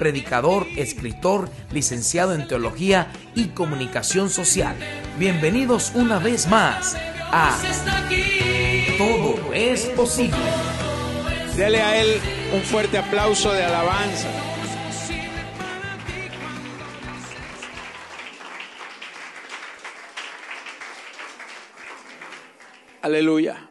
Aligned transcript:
predicador, 0.00 0.66
escritor, 0.76 1.50
licenciado 1.70 2.34
en 2.34 2.48
teología 2.48 3.12
y 3.34 3.48
comunicación 3.48 4.30
social. 4.30 4.74
Bienvenidos 5.18 5.92
una 5.94 6.18
vez 6.18 6.48
más 6.48 6.96
a 7.30 7.54
Todo 8.96 9.52
es 9.52 9.84
posible. 9.90 10.38
Dele 11.54 11.82
a 11.82 12.00
él 12.00 12.18
un 12.54 12.62
fuerte 12.62 12.96
aplauso 12.96 13.52
de 13.52 13.62
alabanza. 13.62 14.28
Aleluya. 23.02 23.68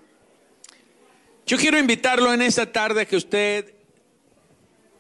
Yo 1.48 1.58
quiero 1.58 1.80
invitarlo 1.80 2.32
en 2.32 2.44
esta 2.44 2.72
tarde 2.72 3.08
que 3.08 3.16
usted 3.16 3.79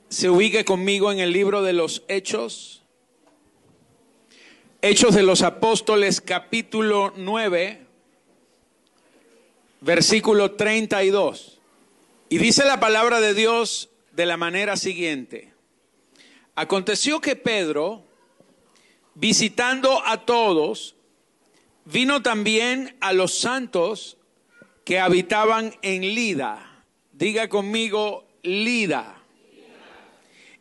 se 0.09 0.27
ubique 0.27 0.65
conmigo 0.65 1.11
en 1.11 1.19
el 1.19 1.31
libro 1.31 1.61
de 1.61 1.73
los 1.73 2.03
Hechos. 2.07 2.81
Hechos 4.81 5.13
de 5.13 5.21
los 5.23 5.43
Apóstoles 5.43 6.19
capítulo 6.19 7.13
9, 7.15 7.85
versículo 9.81 10.51
32. 10.53 11.59
Y 12.29 12.39
dice 12.39 12.65
la 12.65 12.79
palabra 12.79 13.21
de 13.21 13.35
Dios 13.35 13.89
de 14.13 14.25
la 14.25 14.37
manera 14.37 14.77
siguiente. 14.77 15.53
Aconteció 16.55 17.21
que 17.21 17.35
Pedro, 17.35 18.03
visitando 19.13 20.03
a 20.05 20.25
todos, 20.25 20.95
vino 21.85 22.23
también 22.23 22.97
a 22.99 23.13
los 23.13 23.37
santos 23.37 24.17
que 24.85 24.99
habitaban 24.99 25.75
en 25.83 26.01
Lida. 26.01 26.83
Diga 27.11 27.47
conmigo, 27.47 28.25
Lida 28.41 29.18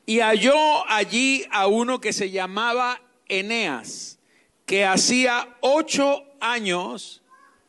y 0.09 0.21
halló 0.21 0.89
allí 0.89 1.45
a 1.51 1.67
uno 1.67 2.01
que 2.01 2.15
se 2.15 2.31
llamaba 2.31 2.99
Eneas, 3.29 4.19
que 4.65 4.87
hacía 4.87 5.59
ocho 5.61 6.25
años 6.41 7.21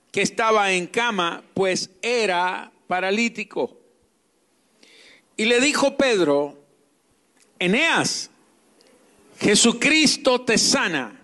que 0.10 0.22
estaba 0.22 0.72
en 0.72 0.88
cama, 0.88 1.44
pues 1.54 1.90
era 2.02 2.72
paralítico. 2.88 3.78
Y 5.36 5.44
le 5.44 5.60
dijo 5.60 5.98
Pedro, 5.98 6.58
Eneas, 7.60 8.32
Jesucristo 9.38 10.40
te 10.40 10.58
sana, 10.58 11.22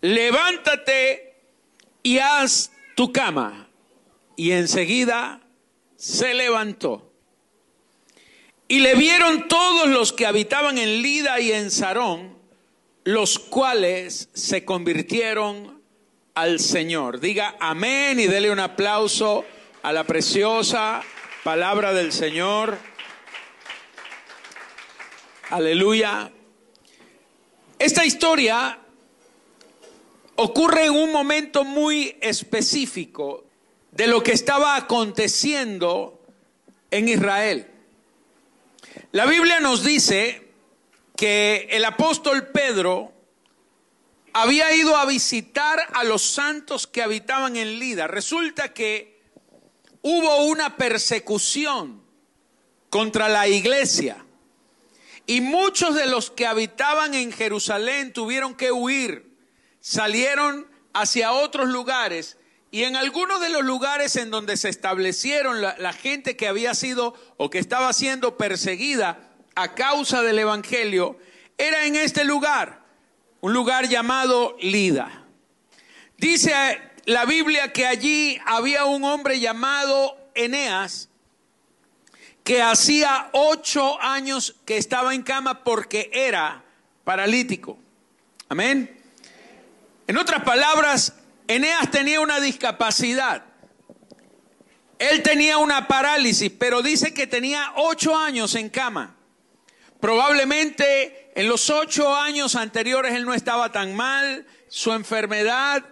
levántate 0.00 1.36
y 2.02 2.18
haz 2.18 2.72
tu 2.96 3.12
cama. 3.12 3.68
Y 4.34 4.50
enseguida 4.50 5.40
se 5.94 6.34
levantó. 6.34 7.09
Y 8.70 8.78
le 8.78 8.94
vieron 8.94 9.48
todos 9.48 9.88
los 9.88 10.12
que 10.12 10.26
habitaban 10.26 10.78
en 10.78 11.02
Lida 11.02 11.40
y 11.40 11.50
en 11.50 11.72
Sarón, 11.72 12.38
los 13.02 13.40
cuales 13.40 14.28
se 14.32 14.64
convirtieron 14.64 15.82
al 16.34 16.60
Señor. 16.60 17.18
Diga 17.18 17.56
amén 17.58 18.20
y 18.20 18.28
dele 18.28 18.48
un 18.48 18.60
aplauso 18.60 19.44
a 19.82 19.92
la 19.92 20.04
preciosa 20.04 21.02
palabra 21.42 21.92
del 21.92 22.12
Señor. 22.12 22.78
Aleluya. 25.48 26.30
Esta 27.76 28.04
historia 28.04 28.78
ocurre 30.36 30.84
en 30.84 30.92
un 30.92 31.10
momento 31.10 31.64
muy 31.64 32.16
específico 32.20 33.46
de 33.90 34.06
lo 34.06 34.22
que 34.22 34.30
estaba 34.30 34.76
aconteciendo 34.76 36.22
en 36.92 37.08
Israel. 37.08 37.66
La 39.12 39.26
Biblia 39.26 39.60
nos 39.60 39.84
dice 39.84 40.48
que 41.16 41.68
el 41.70 41.84
apóstol 41.84 42.48
Pedro 42.48 43.12
había 44.32 44.74
ido 44.74 44.96
a 44.96 45.06
visitar 45.06 45.88
a 45.92 46.04
los 46.04 46.22
santos 46.22 46.86
que 46.86 47.02
habitaban 47.02 47.56
en 47.56 47.78
Lida. 47.78 48.06
Resulta 48.06 48.72
que 48.72 49.20
hubo 50.02 50.44
una 50.44 50.76
persecución 50.76 52.02
contra 52.88 53.28
la 53.28 53.48
iglesia 53.48 54.24
y 55.26 55.40
muchos 55.40 55.94
de 55.94 56.06
los 56.06 56.30
que 56.30 56.46
habitaban 56.46 57.14
en 57.14 57.32
Jerusalén 57.32 58.12
tuvieron 58.12 58.54
que 58.54 58.72
huir, 58.72 59.36
salieron 59.80 60.66
hacia 60.92 61.32
otros 61.32 61.68
lugares 61.68 62.36
y 62.70 62.84
en 62.84 62.96
algunos 62.96 63.40
de 63.40 63.48
los 63.48 63.64
lugares 63.64 64.14
en 64.16 64.30
donde 64.30 64.56
se 64.56 64.68
establecieron 64.68 65.60
la, 65.60 65.92
gente 65.92 66.36
que 66.36 66.46
había 66.46 66.74
sido 66.74 67.14
o 67.36 67.50
que 67.50 67.58
estaba 67.58 67.92
siendo 67.92 68.36
perseguida 68.36 69.18
a 69.56 69.74
causa 69.74 70.22
del 70.22 70.38
Evangelio, 70.38 71.18
era 71.58 71.84
en 71.86 71.96
este 71.96 72.24
lugar, 72.24 72.80
un 73.40 73.52
lugar 73.52 73.88
llamado 73.88 74.56
Lida. 74.60 75.24
Dice 76.16 76.80
la 77.06 77.24
Biblia 77.24 77.72
que 77.72 77.86
allí 77.86 78.38
había 78.46 78.84
un 78.84 79.02
hombre 79.02 79.40
llamado 79.40 80.16
Eneas, 80.34 81.08
que 82.44 82.62
hacía 82.62 83.30
ocho 83.32 84.00
años 84.00 84.54
que 84.64 84.76
estaba 84.76 85.14
en 85.14 85.22
cama 85.22 85.64
porque 85.64 86.08
era 86.12 86.62
paralítico. 87.02 87.78
Amén. 88.48 88.96
En 90.06 90.16
otras 90.16 90.42
palabras, 90.42 91.14
Eneas 91.50 91.90
tenía 91.90 92.20
una 92.20 92.38
discapacidad. 92.38 93.42
Él 95.00 95.20
tenía 95.24 95.58
una 95.58 95.88
parálisis, 95.88 96.52
pero 96.56 96.80
dice 96.80 97.12
que 97.12 97.26
tenía 97.26 97.72
ocho 97.74 98.16
años 98.16 98.54
en 98.54 98.68
cama. 98.68 99.16
Probablemente 99.98 101.32
en 101.34 101.48
los 101.48 101.68
ocho 101.68 102.14
años 102.14 102.54
anteriores 102.54 103.16
él 103.16 103.24
no 103.24 103.34
estaba 103.34 103.72
tan 103.72 103.96
mal, 103.96 104.46
su 104.68 104.92
enfermedad 104.92 105.84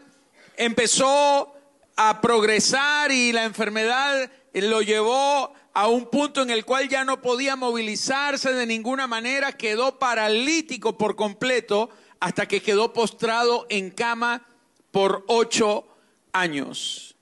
empezó 0.56 1.56
a 1.96 2.20
progresar 2.20 3.10
y 3.10 3.32
la 3.32 3.42
enfermedad 3.42 4.30
lo 4.54 4.80
llevó 4.80 5.54
a 5.74 5.88
un 5.88 6.08
punto 6.08 6.40
en 6.40 6.50
el 6.50 6.64
cual 6.64 6.88
ya 6.88 7.04
no 7.04 7.20
podía 7.20 7.56
movilizarse 7.56 8.52
de 8.52 8.64
ninguna 8.64 9.08
manera, 9.08 9.50
quedó 9.50 9.98
paralítico 9.98 10.96
por 10.96 11.16
completo 11.16 11.90
hasta 12.20 12.46
que 12.46 12.62
quedó 12.62 12.92
postrado 12.92 13.66
en 13.68 13.90
cama 13.90 14.44
por 14.90 15.24
ocho 15.28 15.86
años. 16.32 17.14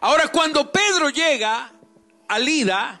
Ahora, 0.00 0.28
cuando 0.28 0.70
Pedro 0.72 1.10
llega 1.10 1.72
a 2.28 2.38
Lida, 2.38 3.00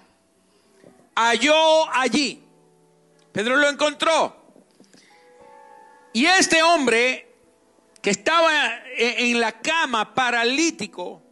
halló 1.14 1.88
allí. 1.90 2.42
Pedro 3.32 3.56
lo 3.56 3.68
encontró. 3.68 4.36
Y 6.12 6.26
este 6.26 6.62
hombre 6.62 7.28
que 8.02 8.10
estaba 8.10 8.52
en 8.96 9.40
la 9.40 9.60
cama 9.60 10.14
paralítico, 10.14 11.22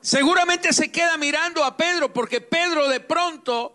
seguramente 0.00 0.72
se 0.72 0.90
queda 0.90 1.16
mirando 1.16 1.64
a 1.64 1.76
Pedro 1.76 2.12
porque 2.12 2.40
Pedro 2.40 2.88
de 2.88 3.00
pronto 3.00 3.74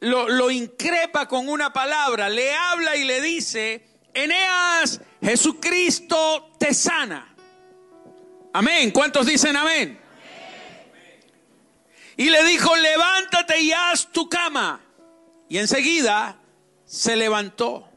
lo, 0.00 0.28
lo, 0.28 0.50
increpa 0.50 1.26
con 1.26 1.48
una 1.48 1.72
palabra, 1.72 2.28
le 2.28 2.52
habla 2.54 2.96
y 2.96 3.04
le 3.04 3.20
dice, 3.22 3.86
Eneas, 4.14 5.00
Jesucristo 5.20 6.52
te 6.58 6.72
sana. 6.72 7.34
Amén. 8.52 8.92
¿Cuántos 8.92 9.26
dicen 9.26 9.56
amén? 9.56 10.00
Y 12.16 12.30
le 12.30 12.44
dijo, 12.44 12.74
levántate 12.76 13.60
y 13.60 13.72
haz 13.72 14.12
tu 14.12 14.28
cama. 14.28 14.80
Y 15.48 15.58
enseguida 15.58 16.38
se 16.84 17.16
levantó. 17.16 17.88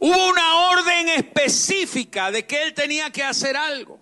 Hubo 0.00 0.28
una 0.28 0.56
orden 0.70 1.10
específica 1.10 2.30
de 2.30 2.46
que 2.46 2.62
él 2.62 2.74
tenía 2.74 3.10
que 3.10 3.22
hacer 3.22 3.56
algo. 3.56 4.00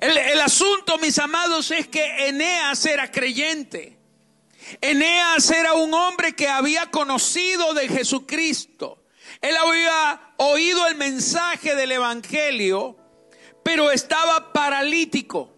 El, 0.00 0.16
el, 0.16 0.40
asunto, 0.40 0.96
mis 0.96 1.18
amados, 1.18 1.70
es 1.70 1.88
que 1.88 2.28
Eneas 2.28 2.86
era 2.86 3.10
creyente. 3.10 3.98
Eneas 4.80 5.50
era 5.50 5.74
un 5.74 5.92
hombre 5.94 6.34
que 6.34 6.48
había 6.48 6.90
conocido 6.90 7.74
de 7.74 7.88
Jesucristo. 7.88 9.02
Él 9.40 9.56
había 9.56 10.34
oído 10.36 10.86
el 10.86 10.96
mensaje 10.96 11.74
del 11.74 11.92
Evangelio, 11.92 12.96
pero 13.62 13.90
estaba 13.90 14.52
paralítico. 14.52 15.52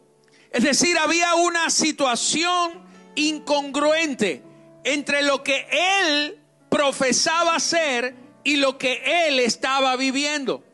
Es 0.51 0.65
decir, 0.65 0.99
había 0.99 1.35
una 1.35 1.71
situación 1.71 2.85
incongruente 3.15 4.43
entre 4.85 5.23
lo 5.23 5.43
que 5.43 5.67
él 5.71 6.41
profesaba 6.69 7.59
ser 7.61 8.15
y 8.45 8.57
lo 8.57 8.79
que 8.79 9.27
él 9.27 9.41
estaba 9.41 9.97
viviendo. 9.97 10.65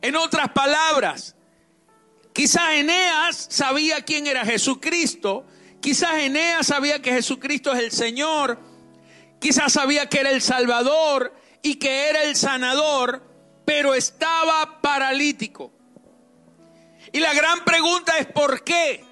En 0.00 0.16
otras 0.16 0.50
palabras, 0.50 1.36
quizás 2.32 2.74
Eneas 2.74 3.46
sabía 3.50 4.02
quién 4.02 4.26
era 4.26 4.44
Jesucristo, 4.44 5.44
quizás 5.82 6.14
Eneas 6.14 6.68
sabía 6.68 7.02
que 7.02 7.12
Jesucristo 7.12 7.72
es 7.72 7.80
el 7.80 7.92
Señor, 7.92 8.58
quizás 9.40 9.74
sabía 9.74 10.08
que 10.08 10.20
era 10.20 10.30
el 10.30 10.40
Salvador 10.40 11.34
y 11.60 11.74
que 11.74 12.08
era 12.08 12.22
el 12.22 12.36
sanador, 12.36 13.22
pero 13.66 13.94
estaba 13.94 14.80
paralítico. 14.80 15.72
Y 17.12 17.18
la 17.20 17.34
gran 17.34 17.64
pregunta 17.64 18.16
es 18.16 18.26
¿por 18.26 18.64
qué? 18.64 19.04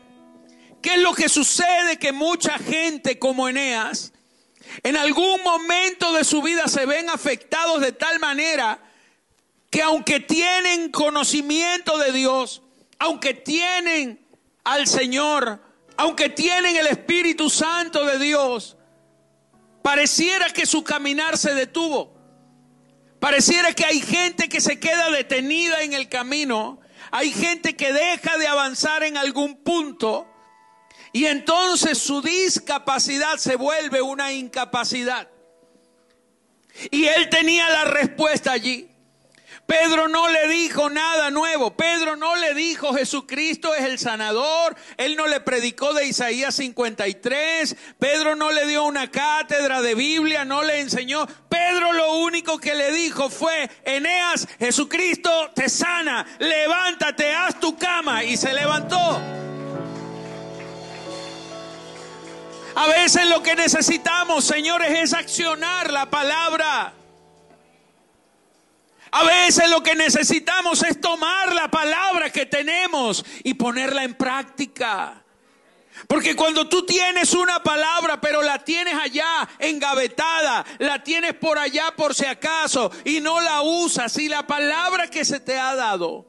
¿Qué 0.80 0.94
es 0.94 1.00
lo 1.00 1.12
que 1.12 1.28
sucede 1.28 1.98
que 1.98 2.12
mucha 2.12 2.56
gente 2.58 3.18
como 3.18 3.48
Eneas 3.48 4.12
en 4.82 4.96
algún 4.96 5.42
momento 5.42 6.12
de 6.12 6.24
su 6.24 6.40
vida 6.40 6.68
se 6.68 6.86
ven 6.86 7.10
afectados 7.10 7.80
de 7.80 7.92
tal 7.92 8.20
manera 8.20 8.80
que 9.70 9.82
aunque 9.82 10.20
tienen 10.20 10.90
conocimiento 10.90 11.98
de 11.98 12.12
Dios, 12.12 12.62
aunque 12.98 13.34
tienen 13.34 14.24
al 14.64 14.86
Señor, 14.86 15.69
aunque 16.00 16.30
tienen 16.30 16.76
el 16.76 16.86
Espíritu 16.86 17.50
Santo 17.50 18.06
de 18.06 18.18
Dios, 18.18 18.78
pareciera 19.82 20.48
que 20.48 20.64
su 20.64 20.82
caminar 20.82 21.36
se 21.36 21.52
detuvo. 21.52 22.14
Pareciera 23.18 23.74
que 23.74 23.84
hay 23.84 24.00
gente 24.00 24.48
que 24.48 24.62
se 24.62 24.80
queda 24.80 25.10
detenida 25.10 25.82
en 25.82 25.92
el 25.92 26.08
camino, 26.08 26.80
hay 27.10 27.30
gente 27.30 27.76
que 27.76 27.92
deja 27.92 28.38
de 28.38 28.46
avanzar 28.46 29.02
en 29.02 29.18
algún 29.18 29.56
punto 29.56 30.26
y 31.12 31.26
entonces 31.26 31.98
su 31.98 32.22
discapacidad 32.22 33.36
se 33.36 33.56
vuelve 33.56 34.00
una 34.00 34.32
incapacidad. 34.32 35.28
Y 36.90 37.04
él 37.04 37.28
tenía 37.28 37.68
la 37.68 37.84
respuesta 37.84 38.52
allí. 38.52 38.89
Pedro 39.70 40.08
no 40.08 40.26
le 40.26 40.48
dijo 40.48 40.90
nada 40.90 41.30
nuevo. 41.30 41.70
Pedro 41.76 42.16
no 42.16 42.34
le 42.34 42.54
dijo 42.54 42.92
Jesucristo 42.92 43.72
es 43.72 43.84
el 43.84 44.00
sanador. 44.00 44.74
Él 44.96 45.14
no 45.14 45.28
le 45.28 45.38
predicó 45.38 45.94
de 45.94 46.06
Isaías 46.06 46.56
53. 46.56 47.76
Pedro 47.96 48.34
no 48.34 48.50
le 48.50 48.66
dio 48.66 48.82
una 48.82 49.12
cátedra 49.12 49.80
de 49.80 49.94
Biblia, 49.94 50.44
no 50.44 50.64
le 50.64 50.80
enseñó. 50.80 51.24
Pedro 51.48 51.92
lo 51.92 52.14
único 52.14 52.58
que 52.58 52.74
le 52.74 52.90
dijo 52.90 53.30
fue, 53.30 53.70
Eneas, 53.84 54.48
Jesucristo 54.58 55.52
te 55.54 55.68
sana, 55.68 56.26
levántate, 56.40 57.32
haz 57.32 57.60
tu 57.60 57.78
cama. 57.78 58.24
Y 58.24 58.36
se 58.36 58.52
levantó. 58.52 59.20
A 62.74 62.88
veces 62.88 63.24
lo 63.26 63.40
que 63.40 63.54
necesitamos, 63.54 64.44
señores, 64.44 64.98
es 64.98 65.14
accionar 65.14 65.92
la 65.92 66.10
palabra. 66.10 66.94
A 69.12 69.24
veces 69.24 69.68
lo 69.68 69.82
que 69.82 69.94
necesitamos 69.94 70.82
es 70.82 71.00
tomar 71.00 71.52
la 71.52 71.70
palabra 71.70 72.30
que 72.30 72.46
tenemos 72.46 73.24
y 73.42 73.54
ponerla 73.54 74.04
en 74.04 74.14
práctica. 74.14 75.24
Porque 76.06 76.36
cuando 76.36 76.68
tú 76.68 76.86
tienes 76.86 77.34
una 77.34 77.62
palabra, 77.62 78.20
pero 78.20 78.42
la 78.42 78.58
tienes 78.64 78.94
allá 78.94 79.48
engavetada, 79.58 80.64
la 80.78 81.02
tienes 81.02 81.34
por 81.34 81.58
allá 81.58 81.92
por 81.96 82.14
si 82.14 82.24
acaso 82.24 82.90
y 83.04 83.20
no 83.20 83.40
la 83.40 83.62
usas, 83.62 84.16
y 84.18 84.28
la 84.28 84.46
palabra 84.46 85.08
que 85.08 85.24
se 85.24 85.40
te 85.40 85.58
ha 85.58 85.74
dado, 85.74 86.26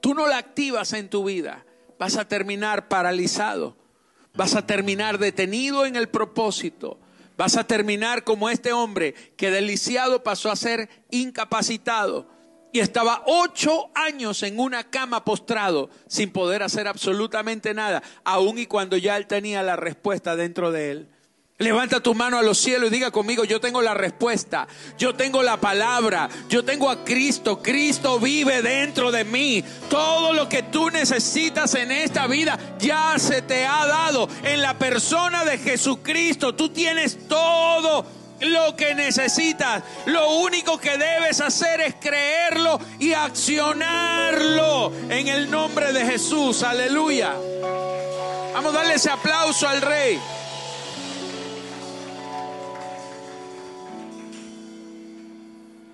tú 0.00 0.14
no 0.14 0.26
la 0.26 0.36
activas 0.36 0.92
en 0.92 1.08
tu 1.08 1.24
vida, 1.24 1.64
vas 1.98 2.16
a 2.16 2.26
terminar 2.26 2.88
paralizado, 2.88 3.76
vas 4.34 4.54
a 4.54 4.66
terminar 4.66 5.18
detenido 5.18 5.86
en 5.86 5.96
el 5.96 6.08
propósito 6.08 6.98
Vas 7.38 7.56
a 7.56 7.62
terminar 7.62 8.24
como 8.24 8.50
este 8.50 8.72
hombre 8.72 9.14
que 9.36 9.52
deliciado 9.52 10.24
pasó 10.24 10.50
a 10.50 10.56
ser 10.56 10.88
incapacitado 11.12 12.28
y 12.72 12.80
estaba 12.80 13.22
ocho 13.26 13.90
años 13.94 14.42
en 14.42 14.58
una 14.58 14.90
cama 14.90 15.24
postrado 15.24 15.88
sin 16.08 16.32
poder 16.32 16.64
hacer 16.64 16.88
absolutamente 16.88 17.74
nada, 17.74 18.02
aun 18.24 18.58
y 18.58 18.66
cuando 18.66 18.96
ya 18.96 19.16
él 19.16 19.28
tenía 19.28 19.62
la 19.62 19.76
respuesta 19.76 20.34
dentro 20.34 20.72
de 20.72 20.90
él. 20.90 21.08
Levanta 21.60 21.98
tu 21.98 22.14
mano 22.14 22.38
a 22.38 22.42
los 22.42 22.56
cielos 22.56 22.88
y 22.88 22.94
diga 22.94 23.10
conmigo, 23.10 23.42
yo 23.42 23.60
tengo 23.60 23.82
la 23.82 23.92
respuesta, 23.92 24.68
yo 24.96 25.16
tengo 25.16 25.42
la 25.42 25.56
palabra, 25.56 26.28
yo 26.48 26.64
tengo 26.64 26.88
a 26.88 27.04
Cristo, 27.04 27.60
Cristo 27.60 28.20
vive 28.20 28.62
dentro 28.62 29.10
de 29.10 29.24
mí. 29.24 29.64
Todo 29.90 30.32
lo 30.34 30.48
que 30.48 30.62
tú 30.62 30.88
necesitas 30.88 31.74
en 31.74 31.90
esta 31.90 32.28
vida 32.28 32.56
ya 32.78 33.18
se 33.18 33.42
te 33.42 33.66
ha 33.66 33.86
dado 33.86 34.28
en 34.44 34.62
la 34.62 34.78
persona 34.78 35.44
de 35.44 35.58
Jesucristo. 35.58 36.54
Tú 36.54 36.68
tienes 36.68 37.26
todo 37.26 38.06
lo 38.38 38.76
que 38.76 38.94
necesitas. 38.94 39.82
Lo 40.06 40.36
único 40.36 40.78
que 40.78 40.96
debes 40.96 41.40
hacer 41.40 41.80
es 41.80 41.96
creerlo 41.96 42.78
y 43.00 43.14
accionarlo 43.14 44.92
en 45.10 45.26
el 45.26 45.50
nombre 45.50 45.92
de 45.92 46.06
Jesús. 46.06 46.62
Aleluya. 46.62 47.34
Vamos 48.54 48.72
a 48.72 48.78
darle 48.78 48.94
ese 48.94 49.10
aplauso 49.10 49.66
al 49.66 49.82
Rey. 49.82 50.20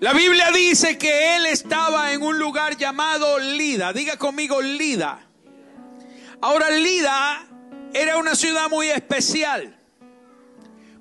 La 0.01 0.11
Biblia 0.11 0.51
dice 0.51 0.97
que 0.97 1.37
él 1.37 1.45
estaba 1.45 2.11
en 2.11 2.21
un 2.21 2.37
lugar 2.37 2.75
llamado 2.75 3.39
Lida. 3.39 3.93
Diga 3.93 4.17
conmigo 4.17 4.61
Lida. 4.61 5.25
Ahora 6.41 6.69
Lida 6.69 7.47
era 7.93 8.17
una 8.17 8.35
ciudad 8.35 8.69
muy 8.69 8.89
especial. 8.89 9.77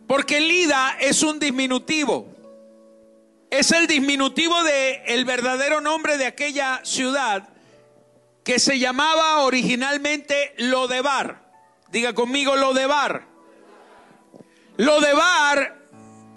Porque 0.07 0.41
Lida 0.41 0.97
es 1.01 1.25
un 1.25 1.41
disminutivo. 1.41 2.29
Es 3.51 3.73
el 3.73 3.89
disminutivo 3.89 4.63
de 4.63 5.03
el 5.07 5.25
verdadero 5.25 5.81
nombre 5.81 6.17
de 6.17 6.27
aquella 6.27 6.81
ciudad 6.85 7.49
que 8.45 8.61
se 8.61 8.79
llamaba 8.79 9.41
originalmente 9.41 10.55
Lodebar. 10.59 11.43
Diga 11.91 12.13
conmigo 12.13 12.55
Lodebar. 12.55 13.27
Lodebar, 14.77 15.83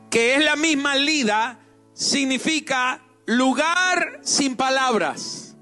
que 0.09 0.36
es 0.36 0.44
la 0.44 0.56
misma 0.56 0.95
Lida, 0.95 1.59
significa 1.97 3.01
lugar 3.25 4.19
sin 4.21 4.55
palabras. 4.55 5.55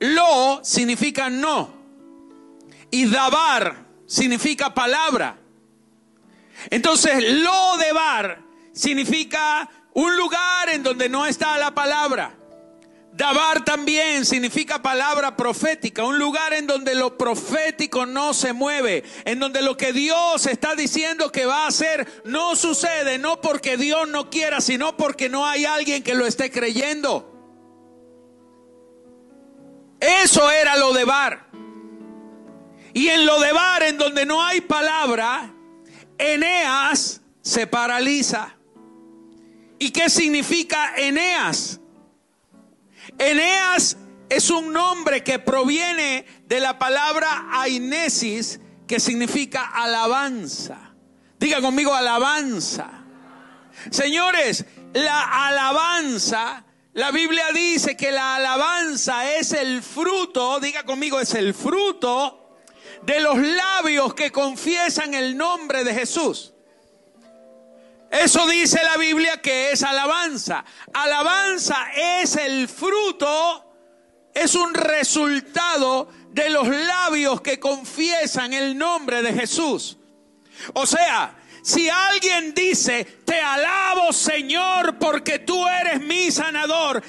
Lo 0.00 0.60
significa 0.64 1.28
no. 1.28 1.70
Y 2.90 3.04
dabar 3.06 3.84
significa 4.06 4.72
palabra. 4.72 5.38
Entonces, 6.70 7.22
lo 7.42 7.76
de 7.76 7.92
bar 7.92 8.42
significa 8.72 9.68
un 9.92 10.16
lugar 10.16 10.70
en 10.70 10.82
donde 10.82 11.08
no 11.10 11.26
está 11.26 11.58
la 11.58 11.74
palabra. 11.74 12.34
Dabar 13.12 13.64
también 13.64 14.24
significa 14.24 14.80
palabra 14.80 15.36
profética, 15.36 16.04
un 16.04 16.18
lugar 16.18 16.54
en 16.54 16.66
donde 16.66 16.94
lo 16.94 17.18
profético 17.18 18.06
no 18.06 18.32
se 18.32 18.52
mueve, 18.52 19.02
en 19.24 19.40
donde 19.40 19.62
lo 19.62 19.76
que 19.76 19.92
Dios 19.92 20.46
está 20.46 20.74
diciendo 20.76 21.32
que 21.32 21.44
va 21.44 21.64
a 21.64 21.68
hacer 21.68 22.22
no 22.24 22.54
sucede, 22.54 23.18
no 23.18 23.40
porque 23.40 23.76
Dios 23.76 24.08
no 24.08 24.30
quiera, 24.30 24.60
sino 24.60 24.96
porque 24.96 25.28
no 25.28 25.44
hay 25.44 25.64
alguien 25.64 26.02
que 26.04 26.14
lo 26.14 26.24
esté 26.24 26.50
creyendo. 26.50 27.26
Eso 29.98 30.50
era 30.50 30.76
lo 30.76 30.92
de 30.92 31.04
bar. 31.04 31.50
Y 32.94 33.08
en 33.08 33.26
lo 33.26 33.40
de 33.40 33.52
bar, 33.52 33.82
en 33.82 33.98
donde 33.98 34.24
no 34.24 34.42
hay 34.42 34.60
palabra, 34.60 35.52
Eneas 36.16 37.20
se 37.42 37.66
paraliza. 37.66 38.56
¿Y 39.78 39.90
qué 39.90 40.08
significa 40.08 40.94
Eneas? 40.96 41.79
Eneas 43.20 43.98
es 44.30 44.48
un 44.48 44.72
nombre 44.72 45.22
que 45.22 45.38
proviene 45.38 46.24
de 46.46 46.58
la 46.58 46.78
palabra 46.78 47.48
ainesis, 47.52 48.60
que 48.88 48.98
significa 48.98 49.66
alabanza. 49.74 50.94
Diga 51.38 51.60
conmigo 51.60 51.94
alabanza. 51.94 52.88
Señores, 53.90 54.64
la 54.94 55.48
alabanza, 55.48 56.64
la 56.94 57.10
Biblia 57.10 57.52
dice 57.52 57.94
que 57.94 58.10
la 58.10 58.36
alabanza 58.36 59.34
es 59.34 59.52
el 59.52 59.82
fruto, 59.82 60.58
diga 60.58 60.84
conmigo, 60.84 61.20
es 61.20 61.34
el 61.34 61.52
fruto 61.52 62.56
de 63.02 63.20
los 63.20 63.36
labios 63.36 64.14
que 64.14 64.32
confiesan 64.32 65.12
el 65.12 65.36
nombre 65.36 65.84
de 65.84 65.92
Jesús. 65.92 66.54
Eso 68.10 68.46
dice 68.48 68.82
la 68.82 68.96
Biblia 68.96 69.40
que 69.40 69.70
es 69.70 69.82
alabanza. 69.82 70.64
Alabanza 70.92 71.90
es 71.94 72.36
el 72.36 72.68
fruto, 72.68 73.72
es 74.34 74.54
un 74.54 74.74
resultado 74.74 76.08
de 76.30 76.50
los 76.50 76.68
labios 76.68 77.40
que 77.40 77.60
confiesan 77.60 78.52
el 78.52 78.76
nombre 78.76 79.22
de 79.22 79.32
Jesús. 79.32 79.96
O 80.74 80.86
sea, 80.86 81.36
Si 81.62 81.88
alguien 81.90 82.54
dice, 82.54 83.19
te 83.30 83.40
alabo 83.40 84.12
Señor 84.12 84.98
porque 84.98 85.38
tú 85.38 85.64
eres 85.68 86.00
mi 86.00 86.32
sanador, 86.32 87.00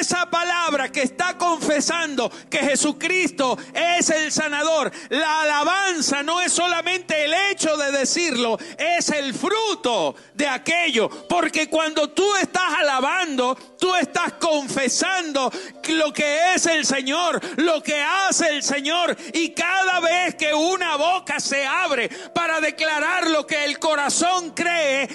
esa 0.00 0.30
palabra 0.30 0.90
que 0.90 1.02
está 1.02 1.36
confesando 1.36 2.30
que 2.48 2.60
Jesucristo 2.60 3.58
es 3.74 4.08
el 4.08 4.32
sanador, 4.32 4.90
la 5.10 5.42
alabanza 5.42 6.22
no 6.22 6.40
es 6.40 6.52
solamente 6.52 7.22
el 7.22 7.34
hecho 7.50 7.76
de 7.76 7.92
decirlo, 7.92 8.58
es 8.78 9.10
el 9.10 9.34
fruto 9.34 10.14
de 10.32 10.48
aquello. 10.48 11.10
Porque 11.28 11.68
cuando 11.68 12.08
tú 12.10 12.34
estás 12.36 12.72
alabando, 12.78 13.54
tú 13.78 13.94
estás 13.94 14.34
confesando 14.34 15.52
lo 15.88 16.12
que 16.12 16.54
es 16.54 16.66
el 16.66 16.84
Señor, 16.84 17.40
lo 17.58 17.82
que 17.82 18.00
hace 18.00 18.48
el 18.50 18.62
Señor. 18.62 19.16
Y 19.32 19.50
cada 19.50 20.00
vez 20.00 20.34
que 20.34 20.54
una 20.54 20.96
boca 20.96 21.40
se 21.40 21.66
abre 21.66 22.08
para 22.34 22.60
declarar 22.60 23.28
lo 23.28 23.46
que 23.46 23.64
el 23.64 23.78
corazón 23.78 24.50
cree, 24.50 25.08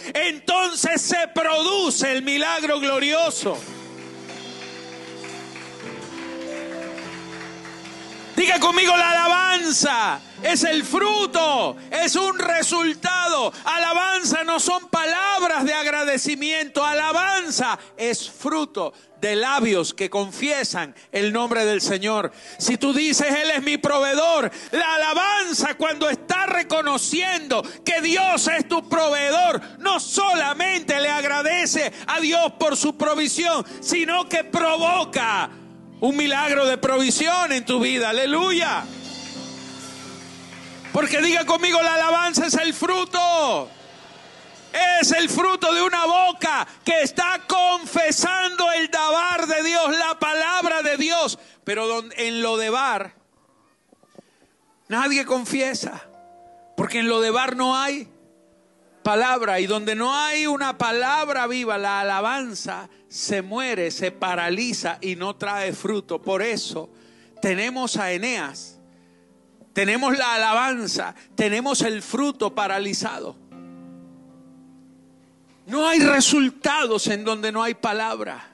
entonces 0.46 1.02
se 1.02 1.28
produce 1.34 2.12
el 2.12 2.22
milagro 2.22 2.80
glorioso. 2.80 3.58
Conmigo 8.60 8.96
la 8.96 9.12
alabanza. 9.12 10.20
Es 10.42 10.64
el 10.64 10.84
fruto, 10.84 11.76
es 11.90 12.16
un 12.16 12.38
resultado. 12.38 13.52
Alabanza 13.66 14.44
no 14.44 14.60
son 14.60 14.90
palabras 14.90 15.64
de 15.66 15.74
agradecimiento. 15.74 16.84
Alabanza 16.84 17.78
es 17.98 18.30
fruto 18.30 18.94
de 19.20 19.36
labios 19.36 19.94
que 19.94 20.10
confiesan 20.10 20.94
el 21.12 21.32
nombre 21.32 21.66
del 21.66 21.82
Señor. 21.82 22.32
Si 22.58 22.78
tú 22.78 22.94
dices, 22.94 23.28
Él 23.34 23.52
es 23.52 23.64
mi 23.64 23.78
proveedor, 23.78 24.52
la 24.72 24.96
alabanza 24.96 25.76
cuando 25.76 26.10
está 26.10 26.46
reconociendo 26.46 27.64
que 27.86 28.02
Dios 28.02 28.48
es 28.48 28.68
tu 28.68 28.88
proveedor, 28.90 29.62
no 29.80 30.00
solamente 30.00 31.00
le 31.00 31.10
agradece 31.10 31.94
a 32.08 32.20
Dios 32.20 32.54
por 32.60 32.76
su 32.76 32.98
provisión, 32.98 33.66
sino 33.82 34.28
que 34.28 34.44
provoca 34.44 35.50
un 36.04 36.18
milagro 36.18 36.66
de 36.66 36.78
provisión 36.78 37.54
en 37.54 37.64
tu 37.64 37.80
vida. 37.80 38.10
Aleluya. 38.10 38.84
Porque 40.92 41.22
diga 41.22 41.46
conmigo, 41.46 41.82
la 41.82 41.94
alabanza 41.94 42.48
es 42.48 42.56
el 42.56 42.74
fruto. 42.74 43.70
Es 45.00 45.14
el 45.14 45.30
fruto 45.30 45.74
de 45.74 45.82
una 45.82 46.06
boca 46.06 46.68
que 46.84 47.04
está 47.04 47.44
confesando 47.48 48.70
el 48.74 48.92
dabar 48.92 49.48
de 49.48 49.64
Dios, 49.64 49.98
la 49.98 50.20
palabra 50.20 50.82
de 50.82 50.98
Dios. 50.98 51.40
Pero 51.64 52.04
en 52.18 52.42
lo 52.42 52.58
de 52.58 52.70
bar, 52.70 53.14
nadie 54.90 55.24
confiesa. 55.24 56.06
Porque 56.76 57.00
en 57.00 57.08
lo 57.08 57.22
de 57.22 57.32
bar 57.32 57.56
no 57.56 57.78
hay 57.78 58.10
palabra. 59.04 59.60
Y 59.60 59.68
donde 59.68 59.94
no 59.96 60.16
hay 60.16 60.48
una 60.48 60.78
palabra 60.78 61.46
viva, 61.48 61.78
la 61.78 62.00
alabanza 62.00 62.90
se 63.08 63.42
muere, 63.42 63.92
se 63.92 64.12
paraliza 64.12 64.98
y 65.02 65.16
no 65.16 65.36
trae 65.36 65.74
fruto. 65.74 66.22
Por 66.22 66.42
eso 66.42 66.90
tenemos 67.42 67.98
a 67.98 68.12
Eneas, 68.12 68.80
tenemos 69.74 70.18
la 70.18 70.36
alabanza, 70.36 71.14
tenemos 71.36 71.82
el 71.82 72.02
fruto 72.02 72.56
paralizado. 72.56 73.36
No 75.66 75.88
hay 75.88 76.00
resultados 76.00 77.08
en 77.08 77.24
donde 77.24 77.52
no 77.52 77.64
hay 77.64 77.74
palabra. 77.74 78.50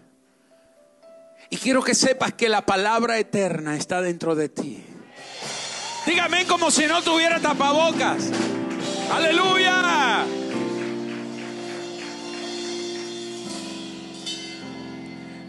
Y 1.50 1.58
quiero 1.58 1.84
que 1.84 1.96
sepas 1.96 2.34
que 2.34 2.50
la 2.50 2.66
palabra 2.66 3.18
eterna 3.18 3.76
está 3.76 4.02
dentro 4.02 4.36
de 4.36 4.50
ti. 4.50 4.84
Dígame 6.06 6.46
como 6.46 6.70
si 6.70 6.86
no 6.86 7.02
tuviera 7.02 7.40
tapabocas. 7.40 8.30
Aleluya. 9.12 10.26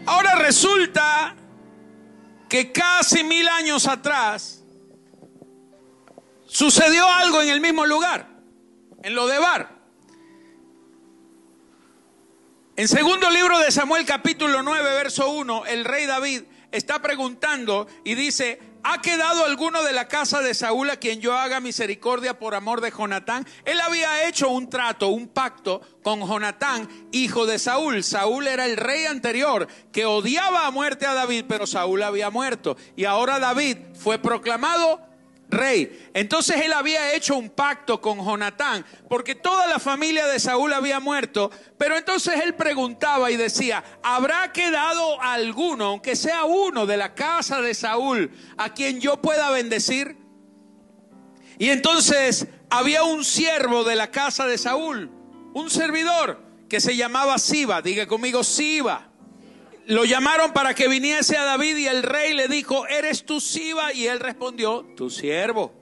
Ahora 0.05 0.35
resulta 0.35 1.35
que 2.49 2.71
casi 2.71 3.23
mil 3.23 3.47
años 3.47 3.87
atrás 3.87 4.63
sucedió 6.45 7.07
algo 7.07 7.41
en 7.41 7.49
el 7.49 7.61
mismo 7.61 7.85
lugar, 7.85 8.27
en 9.03 9.15
lo 9.15 9.27
de 9.27 9.39
Bar. 9.39 9.81
En 12.75 12.87
segundo 12.87 13.29
libro 13.29 13.59
de 13.59 13.71
Samuel 13.71 14.05
capítulo 14.05 14.63
9, 14.63 14.83
verso 14.95 15.29
1, 15.29 15.65
el 15.67 15.85
rey 15.85 16.07
David 16.07 16.43
está 16.71 17.01
preguntando 17.01 17.87
y 18.03 18.15
dice, 18.15 18.59
¿ha 18.83 19.01
quedado 19.01 19.45
alguno 19.45 19.83
de 19.83 19.93
la 19.93 20.07
casa 20.07 20.41
de 20.41 20.53
Saúl 20.53 20.89
a 20.89 20.97
quien 20.97 21.21
yo 21.21 21.37
haga 21.37 21.59
misericordia 21.59 22.37
por 22.37 22.55
amor 22.55 22.81
de 22.81 22.91
Jonatán? 22.91 23.45
Él 23.65 23.79
había 23.79 24.27
hecho 24.27 24.49
un 24.49 24.69
trato, 24.69 25.09
un 25.09 25.27
pacto 25.27 25.81
con 26.03 26.27
Jonatán, 26.27 26.89
hijo 27.11 27.45
de 27.45 27.59
Saúl. 27.59 28.03
Saúl 28.03 28.47
era 28.47 28.65
el 28.65 28.77
rey 28.77 29.05
anterior 29.05 29.67
que 29.91 30.05
odiaba 30.05 30.65
a 30.65 30.71
muerte 30.71 31.05
a 31.05 31.13
David, 31.13 31.45
pero 31.47 31.67
Saúl 31.67 32.03
había 32.03 32.29
muerto. 32.29 32.77
Y 32.95 33.05
ahora 33.05 33.39
David 33.39 33.77
fue 33.93 34.19
proclamado 34.19 35.10
rey. 35.51 36.09
Entonces 36.13 36.61
él 36.61 36.73
había 36.73 37.13
hecho 37.13 37.35
un 37.35 37.49
pacto 37.49 38.01
con 38.01 38.23
Jonatán, 38.23 38.85
porque 39.07 39.35
toda 39.35 39.67
la 39.67 39.79
familia 39.79 40.25
de 40.27 40.39
Saúl 40.39 40.73
había 40.73 40.99
muerto, 40.99 41.51
pero 41.77 41.97
entonces 41.97 42.41
él 42.43 42.55
preguntaba 42.55 43.29
y 43.29 43.37
decía, 43.37 43.83
¿habrá 44.01 44.51
quedado 44.51 45.21
alguno, 45.21 45.85
aunque 45.85 46.15
sea 46.15 46.45
uno 46.45 46.85
de 46.85 46.97
la 46.97 47.13
casa 47.13 47.61
de 47.61 47.73
Saúl, 47.73 48.31
a 48.57 48.73
quien 48.73 48.99
yo 48.99 49.21
pueda 49.21 49.49
bendecir? 49.51 50.17
Y 51.59 51.69
entonces 51.69 52.47
había 52.69 53.03
un 53.03 53.23
siervo 53.23 53.83
de 53.83 53.95
la 53.95 54.09
casa 54.09 54.47
de 54.47 54.57
Saúl, 54.57 55.11
un 55.53 55.69
servidor 55.69 56.41
que 56.67 56.79
se 56.79 56.95
llamaba 56.95 57.37
Siba, 57.37 57.81
diga 57.81 58.07
conmigo 58.07 58.43
Siba 58.43 59.10
lo 59.87 60.05
llamaron 60.05 60.53
para 60.53 60.73
que 60.73 60.87
viniese 60.87 61.37
a 61.37 61.43
David 61.43 61.77
y 61.77 61.87
el 61.87 62.03
rey 62.03 62.33
le 62.33 62.47
dijo, 62.47 62.87
¿eres 62.87 63.25
tú 63.25 63.39
Siba? 63.39 63.93
Y 63.93 64.07
él 64.07 64.19
respondió, 64.19 64.85
tu 64.95 65.09
siervo. 65.09 65.73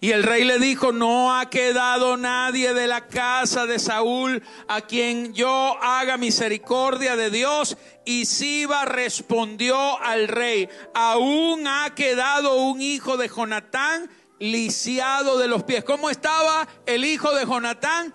Y 0.00 0.12
el 0.12 0.24
rey 0.24 0.44
le 0.44 0.58
dijo, 0.58 0.92
no 0.92 1.34
ha 1.38 1.48
quedado 1.48 2.16
nadie 2.18 2.74
de 2.74 2.86
la 2.86 3.06
casa 3.06 3.64
de 3.64 3.78
Saúl 3.78 4.42
a 4.68 4.82
quien 4.82 5.32
yo 5.32 5.78
haga 5.80 6.18
misericordia 6.18 7.16
de 7.16 7.30
Dios. 7.30 7.78
Y 8.04 8.26
Siba 8.26 8.84
respondió 8.84 9.98
al 10.02 10.28
rey, 10.28 10.68
aún 10.94 11.66
ha 11.66 11.94
quedado 11.94 12.56
un 12.56 12.82
hijo 12.82 13.16
de 13.16 13.28
Jonatán 13.28 14.10
lisiado 14.38 15.38
de 15.38 15.48
los 15.48 15.62
pies. 15.62 15.82
¿Cómo 15.82 16.10
estaba 16.10 16.68
el 16.84 17.04
hijo 17.04 17.34
de 17.34 17.46
Jonatán? 17.46 18.14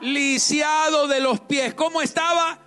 Lisiado 0.00 1.08
de 1.08 1.20
los 1.20 1.40
pies. 1.40 1.74
¿Cómo 1.74 2.00
estaba? 2.00 2.61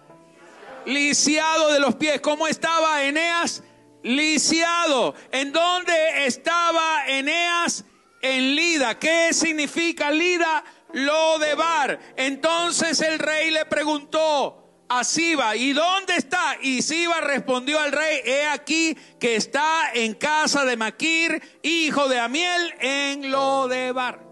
Lisiado 0.85 1.71
de 1.71 1.79
los 1.79 1.95
pies. 1.95 2.21
¿Cómo 2.21 2.47
estaba 2.47 3.03
Eneas? 3.03 3.63
Lisiado. 4.03 5.15
¿En 5.31 5.51
dónde 5.51 6.25
estaba 6.25 7.07
Eneas? 7.07 7.85
En 8.21 8.55
Lida. 8.55 8.97
¿Qué 8.99 9.33
significa 9.33 10.11
Lida? 10.11 10.63
Lo 10.93 11.39
de 11.39 11.55
Bar. 11.55 11.99
Entonces 12.15 13.01
el 13.01 13.19
rey 13.19 13.51
le 13.51 13.65
preguntó 13.65 14.65
a 14.87 15.03
Siba, 15.03 15.55
¿y 15.55 15.73
dónde 15.73 16.15
está? 16.15 16.57
Y 16.61 16.81
Siba 16.81 17.19
respondió 17.21 17.79
al 17.79 17.91
rey, 17.91 18.21
he 18.23 18.45
aquí 18.45 18.95
que 19.19 19.35
está 19.35 19.91
en 19.93 20.13
casa 20.13 20.63
de 20.63 20.77
Maquir, 20.77 21.59
hijo 21.63 22.07
de 22.07 22.19
Amiel, 22.19 22.75
en 22.79 23.31
lo 23.31 23.67
de 23.67 23.91
Bar. 23.91 24.23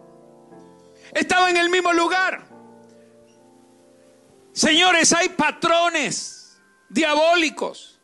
Estaba 1.14 1.50
en 1.50 1.58
el 1.58 1.70
mismo 1.70 1.92
lugar. 1.92 2.48
Señores, 4.54 5.12
hay 5.14 5.30
patrones 5.30 6.43
diabólicos. 6.94 8.00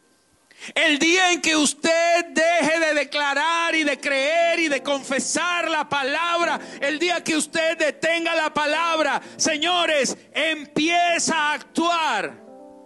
El 0.75 1.00
día 1.00 1.31
en 1.31 1.41
que 1.41 1.55
usted 1.55 2.25
deje 2.31 2.79
de 2.79 2.93
declarar 2.93 3.74
y 3.75 3.86
de 3.86 4.00
creer 4.00 4.60
y 4.60 4.67
de 4.67 4.84
confesar 4.84 5.69
la 5.69 5.88
palabra, 5.88 6.60
el 6.81 7.00
día 7.00 7.24
que 7.24 7.38
usted 7.38 7.77
detenga 7.77 8.36
la 8.36 8.53
palabra, 8.53 9.22
señores, 9.38 10.17
empieza 10.34 11.36
a 11.36 11.53
actuar 11.53 12.43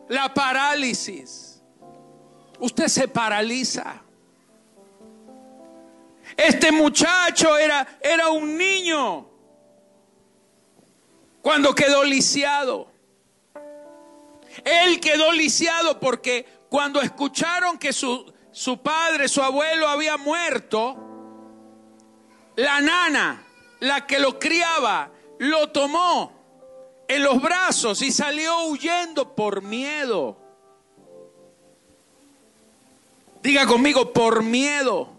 la 0.08 0.32
parálisis. 0.34 1.64
Usted 2.60 2.88
se 2.88 3.08
paraliza. 3.08 4.04
Este 6.38 6.72
muchacho 6.72 7.58
era, 7.58 7.88
era 8.02 8.30
un 8.30 8.56
niño 8.56 9.30
cuando 11.42 11.74
quedó 11.74 12.04
lisiado. 12.04 12.93
Él 14.64 15.00
quedó 15.00 15.32
lisiado 15.32 16.00
porque 16.00 16.46
cuando 16.70 17.02
escucharon 17.02 17.78
que 17.78 17.94
su, 17.94 18.32
su 18.52 18.82
padre, 18.82 19.28
su 19.28 19.42
abuelo 19.42 19.88
había 19.88 20.18
muerto, 20.18 20.98
la 22.56 22.82
nana, 22.82 23.46
la 23.80 24.06
que 24.06 24.20
lo 24.20 24.40
criaba, 24.40 25.12
lo 25.40 25.70
tomó 25.70 27.04
en 27.08 27.24
los 27.24 27.42
brazos 27.42 28.02
y 28.02 28.12
salió 28.12 28.66
huyendo 28.68 29.36
por 29.36 29.62
miedo. 29.62 30.38
Diga 33.42 33.66
conmigo, 33.66 34.14
por 34.14 34.42
miedo. 34.42 35.10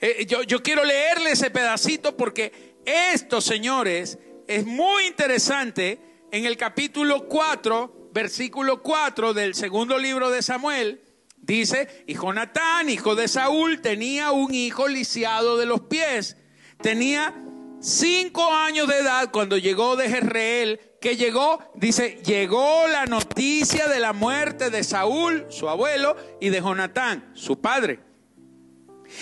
Eh, 0.00 0.24
yo, 0.26 0.42
yo 0.42 0.62
quiero 0.62 0.84
leerle 0.84 1.32
ese 1.32 1.50
pedacito 1.50 2.16
porque 2.16 2.76
esto, 2.84 3.40
señores, 3.40 4.18
es 4.46 4.64
muy 4.64 5.06
interesante 5.06 6.00
en 6.32 6.46
el 6.46 6.56
capítulo 6.56 7.28
4, 7.28 7.99
versículo 8.12 8.82
4 8.82 9.34
del 9.34 9.54
segundo 9.54 9.98
libro 9.98 10.30
de 10.30 10.42
Samuel. 10.42 11.00
Dice, 11.36 12.04
y 12.06 12.14
Jonatán, 12.14 12.90
hijo 12.90 13.14
de 13.14 13.26
Saúl, 13.26 13.80
tenía 13.80 14.30
un 14.30 14.54
hijo 14.54 14.88
lisiado 14.88 15.56
de 15.56 15.66
los 15.66 15.80
pies. 15.82 16.36
Tenía 16.82 17.34
cinco 17.80 18.52
años 18.52 18.88
de 18.88 18.98
edad 18.98 19.30
cuando 19.32 19.56
llegó 19.56 19.96
de 19.96 20.08
Jezreel, 20.08 20.80
que 21.00 21.16
llegó, 21.16 21.58
dice, 21.74 22.20
llegó 22.24 22.86
la 22.88 23.06
noticia 23.06 23.88
de 23.88 24.00
la 24.00 24.12
muerte 24.12 24.70
de 24.70 24.84
Saúl, 24.84 25.46
su 25.48 25.68
abuelo, 25.68 26.16
y 26.40 26.50
de 26.50 26.60
Jonatán, 26.60 27.30
su 27.34 27.60
padre. 27.60 28.00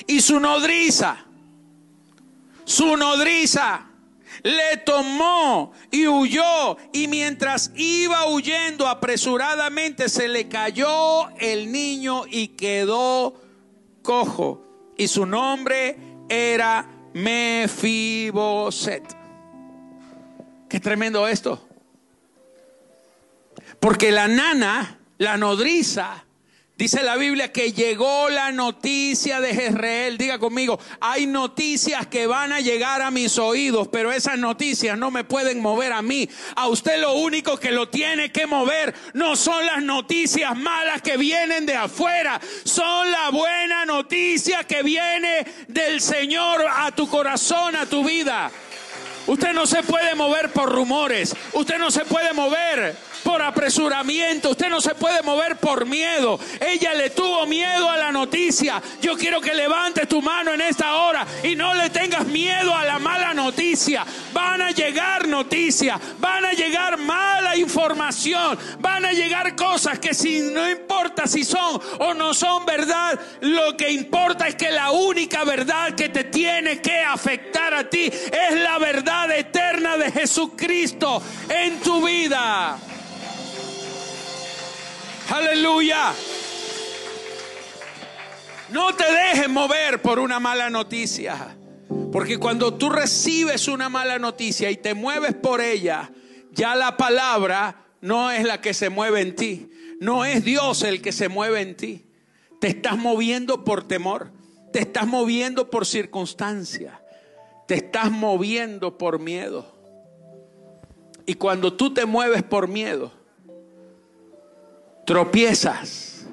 Y 0.07 0.21
su 0.21 0.40
nodriza, 0.40 1.25
su 2.64 2.97
nodriza, 2.97 3.88
le 4.49 4.78
tomó 4.78 5.73
y 5.90 6.07
huyó, 6.07 6.76
y 6.93 7.07
mientras 7.09 7.71
iba 7.76 8.26
huyendo 8.28 8.87
apresuradamente 8.87 10.09
se 10.09 10.28
le 10.28 10.49
cayó 10.49 11.28
el 11.38 11.71
niño 11.71 12.25
y 12.28 12.49
quedó 12.49 13.35
cojo. 14.02 14.64
Y 14.97 15.09
su 15.09 15.26
nombre 15.26 15.97
era 16.28 16.88
Mefiboset. 17.12 19.05
Qué 20.69 20.81
tremendo 20.81 21.28
esto. 21.28 21.67
Porque 23.81 24.11
la 24.11 24.28
nana, 24.28 24.99
la 25.19 25.37
nodriza, 25.37 26.25
Dice 26.79 27.03
la 27.03 27.17
Biblia 27.17 27.51
que 27.51 27.73
llegó 27.73 28.29
la 28.29 28.53
noticia 28.53 29.41
de 29.41 29.53
Jezreel. 29.53 30.17
Diga 30.17 30.39
conmigo, 30.39 30.79
hay 31.01 31.27
noticias 31.27 32.07
que 32.07 32.29
van 32.29 32.53
a 32.53 32.61
llegar 32.61 33.03
a 33.03 33.11
mis 33.11 33.37
oídos, 33.37 33.89
pero 33.89 34.13
esas 34.13 34.39
noticias 34.39 34.97
no 34.97 35.11
me 35.11 35.25
pueden 35.25 35.61
mover 35.61 35.93
a 35.93 36.03
mí. 36.03 36.31
A 36.55 36.69
usted 36.69 37.01
lo 37.01 37.15
único 37.15 37.59
que 37.59 37.73
lo 37.73 37.89
tiene 37.89 38.31
que 38.31 38.47
mover 38.47 38.95
no 39.13 39.35
son 39.35 39.67
las 39.67 39.83
noticias 39.83 40.57
malas 40.57 41.03
que 41.03 41.17
vienen 41.17 41.67
de 41.67 41.75
afuera, 41.75 42.41
son 42.63 43.11
la 43.11 43.31
buena 43.31 43.85
noticia 43.85 44.63
que 44.63 44.85
viene 44.85 45.49
del 45.67 46.01
Señor 46.01 46.65
a 46.65 46.93
tu 46.93 47.09
corazón, 47.09 47.75
a 47.75 47.87
tu 47.87 48.05
vida. 48.05 48.53
Usted 49.27 49.53
no 49.53 49.67
se 49.67 49.83
puede 49.83 50.15
mover 50.15 50.53
por 50.53 50.73
rumores, 50.73 51.35
usted 51.55 51.77
no 51.77 51.91
se 51.91 52.05
puede 52.05 52.33
mover 52.35 52.97
por 53.29 53.43
apresuramiento, 53.43 54.53
usted 54.53 54.71
no 54.71 54.81
se 54.81 54.95
puede 54.95 55.23
mover 55.23 55.57
por 55.57 55.85
miedo. 55.85 56.41
Ella 56.59 56.95
le 56.95 57.11
tuvo 57.11 57.45
miedo 57.45 57.91
a 57.91 57.99
la 57.99 58.11
noticia. 58.11 58.81
Yo 59.03 59.19
quiero 59.19 59.39
que 59.39 59.53
levantes 59.53 60.09
tu 60.09 60.23
mano 60.23 60.55
en 60.55 60.63
esta 60.63 60.95
hora 60.95 61.27
y 61.43 61.55
no 61.55 61.75
le 61.75 61.91
tengas 61.91 62.27
miedo 62.27 62.75
a 62.75 62.87
la 62.87 62.99
mala 62.99 63.35
noticia. 63.35 64.07
Van 64.33 64.63
a 64.63 64.71
llegar 64.71 65.29
noticias, 65.29 66.01
van 66.19 66.47
a 66.47 66.53
llegar 66.53 66.97
mala 66.97 67.55
información, 67.55 68.59
van 68.79 69.05
a 69.05 69.13
llegar 69.13 69.55
cosas 69.55 69.99
que 69.99 70.15
si 70.15 70.41
no 70.41 70.67
importa 70.67 71.27
si 71.27 71.45
son 71.45 71.79
o 71.99 72.15
no 72.15 72.33
son 72.33 72.65
verdad, 72.65 73.21
lo 73.43 73.77
que 73.77 73.91
importa 73.91 74.49
es 74.49 74.55
que 74.55 74.71
la 74.71 74.91
única 74.91 75.45
verdad 75.45 75.95
que 75.95 76.09
te 76.09 76.25
tiene 76.25 76.81
que 76.81 77.01
afectar 77.01 77.75
a 77.75 77.91
ti 77.91 78.07
es 78.07 78.55
la 78.55 78.79
verdad 78.79 79.31
eterna 79.33 79.99
de 79.99 80.13
Jesucristo 80.13 81.23
en 81.51 81.79
tu 81.81 82.07
vida. 82.07 82.79
Aleluya. 85.31 86.15
No 88.71 88.95
te 88.95 89.05
dejes 89.05 89.49
mover 89.49 90.01
por 90.01 90.19
una 90.19 90.41
mala 90.41 90.71
noticia. 90.71 91.57
Porque 92.13 92.39
cuando 92.39 92.75
tú 92.75 92.89
recibes 92.89 93.69
una 93.69 93.89
mala 93.89 94.19
noticia 94.19 94.71
y 94.71 94.77
te 94.77 94.95
mueves 94.95 95.35
por 95.35 95.61
ella, 95.61 96.11
ya 96.53 96.75
la 96.75 96.97
palabra 96.97 97.85
no 98.01 98.31
es 98.31 98.45
la 98.45 98.61
que 98.61 98.73
se 98.73 98.89
mueve 98.89 99.21
en 99.21 99.37
ti. 99.37 99.71
No 100.01 100.25
es 100.25 100.45
Dios 100.45 100.83
el 100.83 101.03
que 101.03 101.13
se 101.13 101.29
mueve 101.29 101.61
en 101.61 101.77
ti. 101.77 102.07
Te 102.61 102.69
estás 102.69 102.97
moviendo 102.97 103.65
por 103.65 103.87
temor. 103.87 104.33
Te 104.73 104.81
estás 104.81 105.07
moviendo 105.07 105.71
por 105.71 105.87
circunstancia. 105.87 107.03
Te 107.67 107.75
estás 107.75 108.11
moviendo 108.11 108.97
por 108.97 109.19
miedo. 109.19 109.75
Y 111.27 111.35
cuando 111.35 111.75
tú 111.75 111.93
te 111.93 112.07
mueves 112.07 112.43
por 112.43 112.69
miedo, 112.69 113.13
tropiezas, 115.09 116.27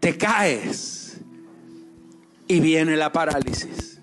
te 0.00 0.16
caes 0.16 1.18
y 2.46 2.60
viene 2.60 2.96
la 2.96 3.12
parálisis. 3.12 4.00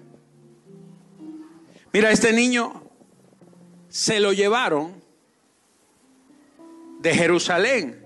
Mira, 1.91 2.11
este 2.11 2.31
niño 2.31 2.83
se 3.89 4.19
lo 4.19 4.33
llevaron 4.33 5.01
de 6.99 7.15
Jerusalén 7.15 8.05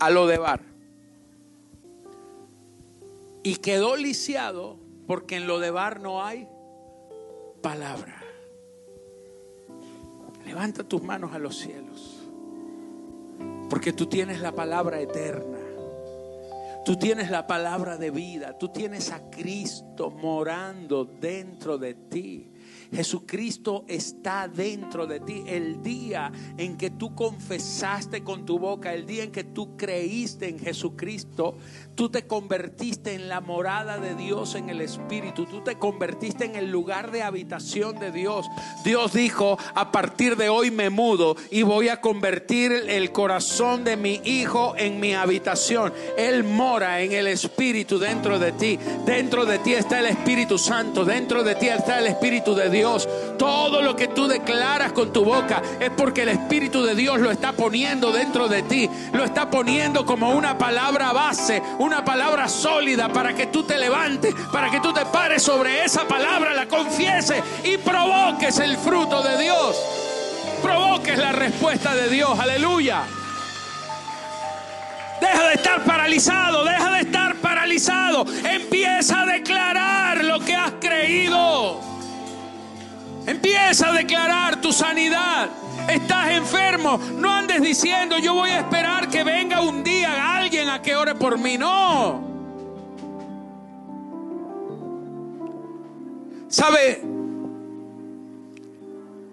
a 0.00 0.10
Lodebar 0.10 0.60
y 3.44 3.54
quedó 3.54 3.96
lisiado 3.96 4.76
porque 5.06 5.36
en 5.36 5.46
Lodebar 5.46 6.00
no 6.00 6.24
hay 6.24 6.48
palabra. 7.62 8.20
Levanta 10.44 10.82
tus 10.82 11.04
manos 11.04 11.32
a 11.32 11.38
los 11.38 11.56
cielos. 11.56 12.25
Porque 13.68 13.92
tú 13.92 14.06
tienes 14.06 14.40
la 14.40 14.52
palabra 14.52 15.00
eterna. 15.00 15.58
Tú 16.84 16.96
tienes 16.96 17.30
la 17.30 17.46
palabra 17.46 17.96
de 17.96 18.10
vida. 18.10 18.56
Tú 18.56 18.68
tienes 18.68 19.10
a 19.10 19.28
Cristo 19.28 20.10
morando 20.10 21.04
dentro 21.04 21.78
de 21.78 21.94
ti. 21.94 22.52
Jesucristo 22.92 23.84
está 23.88 24.48
dentro 24.48 25.06
de 25.06 25.20
ti. 25.20 25.44
El 25.46 25.82
día 25.82 26.30
en 26.56 26.76
que 26.76 26.90
tú 26.90 27.14
confesaste 27.14 28.22
con 28.22 28.46
tu 28.46 28.58
boca, 28.58 28.94
el 28.94 29.06
día 29.06 29.24
en 29.24 29.32
que 29.32 29.44
tú 29.44 29.76
creíste 29.76 30.48
en 30.48 30.58
Jesucristo, 30.58 31.56
tú 31.94 32.08
te 32.08 32.26
convertiste 32.26 33.14
en 33.14 33.28
la 33.28 33.40
morada 33.40 33.98
de 33.98 34.14
Dios 34.14 34.54
en 34.54 34.70
el 34.70 34.80
Espíritu. 34.80 35.46
Tú 35.46 35.62
te 35.62 35.76
convertiste 35.76 36.44
en 36.44 36.56
el 36.56 36.70
lugar 36.70 37.10
de 37.10 37.22
habitación 37.22 37.98
de 37.98 38.12
Dios. 38.12 38.46
Dios 38.84 39.12
dijo, 39.12 39.58
a 39.74 39.92
partir 39.92 40.36
de 40.36 40.48
hoy 40.48 40.70
me 40.70 40.90
mudo 40.90 41.36
y 41.50 41.62
voy 41.62 41.88
a 41.88 42.00
convertir 42.00 42.72
el 42.72 43.12
corazón 43.12 43.84
de 43.84 43.96
mi 43.96 44.20
hijo 44.24 44.74
en 44.76 45.00
mi 45.00 45.14
habitación. 45.14 45.92
Él 46.16 46.44
mora 46.44 47.00
en 47.00 47.12
el 47.12 47.26
Espíritu 47.26 47.98
dentro 47.98 48.38
de 48.38 48.52
ti. 48.52 48.78
Dentro 49.04 49.44
de 49.44 49.58
ti 49.58 49.74
está 49.74 50.00
el 50.00 50.06
Espíritu 50.06 50.58
Santo. 50.58 51.04
Dentro 51.04 51.42
de 51.42 51.54
ti 51.54 51.68
está 51.68 51.98
el 51.98 52.06
Espíritu 52.06 52.54
de 52.56 52.70
Dios. 52.70 53.08
Todo 53.38 53.82
lo 53.82 53.94
que 53.94 54.08
tú 54.08 54.26
declaras 54.26 54.92
con 54.92 55.12
tu 55.12 55.24
boca 55.24 55.62
es 55.78 55.90
porque 55.90 56.22
el 56.22 56.30
Espíritu 56.30 56.82
de 56.82 56.94
Dios 56.94 57.20
lo 57.20 57.30
está 57.30 57.52
poniendo 57.52 58.10
dentro 58.10 58.48
de 58.48 58.62
ti. 58.62 58.90
Lo 59.12 59.24
está 59.24 59.48
poniendo 59.48 60.04
como 60.04 60.30
una 60.30 60.58
palabra 60.58 61.12
base, 61.12 61.62
una 61.78 62.04
palabra 62.04 62.48
sólida 62.48 63.08
para 63.08 63.34
que 63.34 63.46
tú 63.46 63.62
te 63.62 63.78
levantes, 63.78 64.34
para 64.52 64.70
que 64.70 64.80
tú 64.80 64.92
te 64.92 65.06
pares 65.06 65.42
sobre 65.42 65.84
esa 65.84 66.08
palabra, 66.08 66.54
la 66.54 66.66
confieses 66.66 67.42
y 67.62 67.76
provoques 67.76 68.58
el 68.58 68.76
fruto 68.78 69.22
de 69.22 69.42
Dios. 69.42 69.76
Provoques 70.62 71.18
la 71.18 71.32
respuesta 71.32 71.94
de 71.94 72.08
Dios. 72.08 72.38
Aleluya. 72.38 73.04
Deja 75.20 75.48
de 75.48 75.54
estar 75.54 75.84
paralizado, 75.84 76.64
deja 76.64 76.90
de 76.92 77.00
estar 77.00 77.36
paralizado. 77.36 78.26
Empieza 78.44 79.22
a 79.22 79.26
declarar 79.26 80.24
lo 80.24 80.40
que 80.40 80.54
has 80.54 80.72
creído. 80.80 81.95
Empieza 83.26 83.88
a 83.88 83.92
declarar 83.92 84.60
tu 84.60 84.72
sanidad. 84.72 85.50
Estás 85.88 86.30
enfermo. 86.30 86.98
No 87.16 87.30
andes 87.30 87.60
diciendo, 87.60 88.18
yo 88.18 88.34
voy 88.34 88.50
a 88.50 88.60
esperar 88.60 89.08
que 89.08 89.24
venga 89.24 89.60
un 89.60 89.82
día 89.82 90.36
alguien 90.36 90.68
a 90.68 90.80
que 90.80 90.94
ore 90.94 91.14
por 91.14 91.38
mí. 91.38 91.58
No. 91.58 92.24
¿Sabe? 96.48 97.02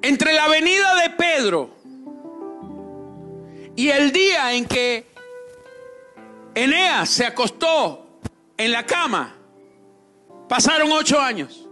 Entre 0.02 0.34
la 0.34 0.48
venida 0.48 0.96
de 0.96 1.10
Pedro 1.12 1.70
y 3.76 3.90
el 3.90 4.12
día 4.12 4.54
en 4.54 4.66
que 4.66 5.08
Eneas 6.56 7.10
se 7.10 7.26
acostó 7.26 8.20
en 8.58 8.72
la 8.72 8.86
cama, 8.86 9.36
pasaron 10.50 10.92
ocho 10.92 11.20
años. 11.20 11.68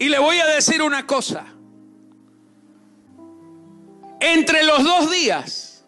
Y 0.00 0.08
le 0.08 0.18
voy 0.18 0.38
a 0.38 0.46
decir 0.46 0.80
una 0.80 1.06
cosa. 1.06 1.44
Entre 4.18 4.64
los 4.64 4.82
dos 4.82 5.10
días, 5.10 5.84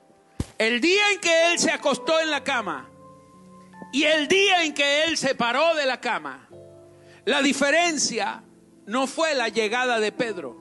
el 0.58 0.82
día 0.82 1.00
en 1.14 1.18
que 1.18 1.50
él 1.50 1.58
se 1.58 1.70
acostó 1.70 2.20
en 2.20 2.30
la 2.30 2.44
cama 2.44 2.90
y 3.90 4.04
el 4.04 4.28
día 4.28 4.64
en 4.64 4.74
que 4.74 5.04
él 5.04 5.16
se 5.16 5.34
paró 5.34 5.74
de 5.74 5.86
la 5.86 5.98
cama, 5.98 6.46
la 7.24 7.40
diferencia 7.40 8.44
no 8.84 9.06
fue 9.06 9.34
la 9.34 9.48
llegada 9.48 9.98
de 9.98 10.12
Pedro. 10.12 10.58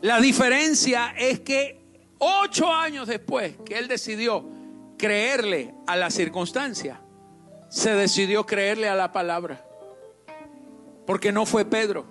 La 0.00 0.20
diferencia 0.20 1.12
es 1.18 1.40
que 1.40 1.80
ocho 2.18 2.72
años 2.72 3.08
después 3.08 3.56
que 3.66 3.78
él 3.78 3.88
decidió 3.88 4.48
creerle 4.96 5.74
a 5.88 5.96
la 5.96 6.08
circunstancia, 6.08 7.00
se 7.68 7.96
decidió 7.96 8.46
creerle 8.46 8.88
a 8.88 8.94
la 8.94 9.10
palabra. 9.10 9.71
Porque 11.06 11.32
no 11.32 11.46
fue 11.46 11.64
Pedro, 11.64 12.06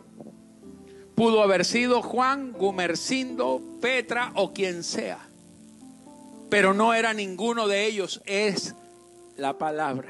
Pudo 1.15 1.43
haber 1.43 1.65
sido 1.65 2.01
Juan, 2.01 2.51
Gumercindo, 2.53 3.61
Petra 3.79 4.31
o 4.35 4.53
quien 4.53 4.83
sea. 4.83 5.19
Pero 6.49 6.73
no 6.73 6.93
era 6.93 7.13
ninguno 7.13 7.67
de 7.67 7.85
ellos, 7.85 8.21
es 8.25 8.73
la 9.37 9.57
palabra. 9.57 10.09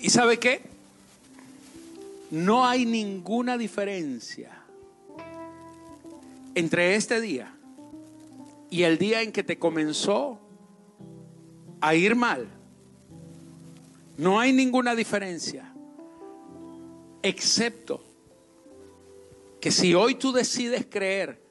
¿Y 0.00 0.10
sabe 0.10 0.38
qué? 0.38 0.62
No 2.30 2.66
hay 2.66 2.86
ninguna 2.86 3.56
diferencia 3.56 4.50
entre 6.56 6.96
este 6.96 7.20
día 7.20 7.54
y 8.70 8.82
el 8.82 8.98
día 8.98 9.22
en 9.22 9.32
que 9.32 9.44
te 9.44 9.58
comenzó 9.58 10.40
a 11.80 11.94
ir 11.94 12.16
mal. 12.16 12.48
No 14.16 14.40
hay 14.40 14.52
ninguna 14.52 14.94
diferencia, 14.94 15.72
excepto 17.24 18.02
que 19.60 19.70
si 19.70 19.94
hoy 19.94 20.14
tú 20.14 20.30
decides 20.30 20.86
creer, 20.88 21.42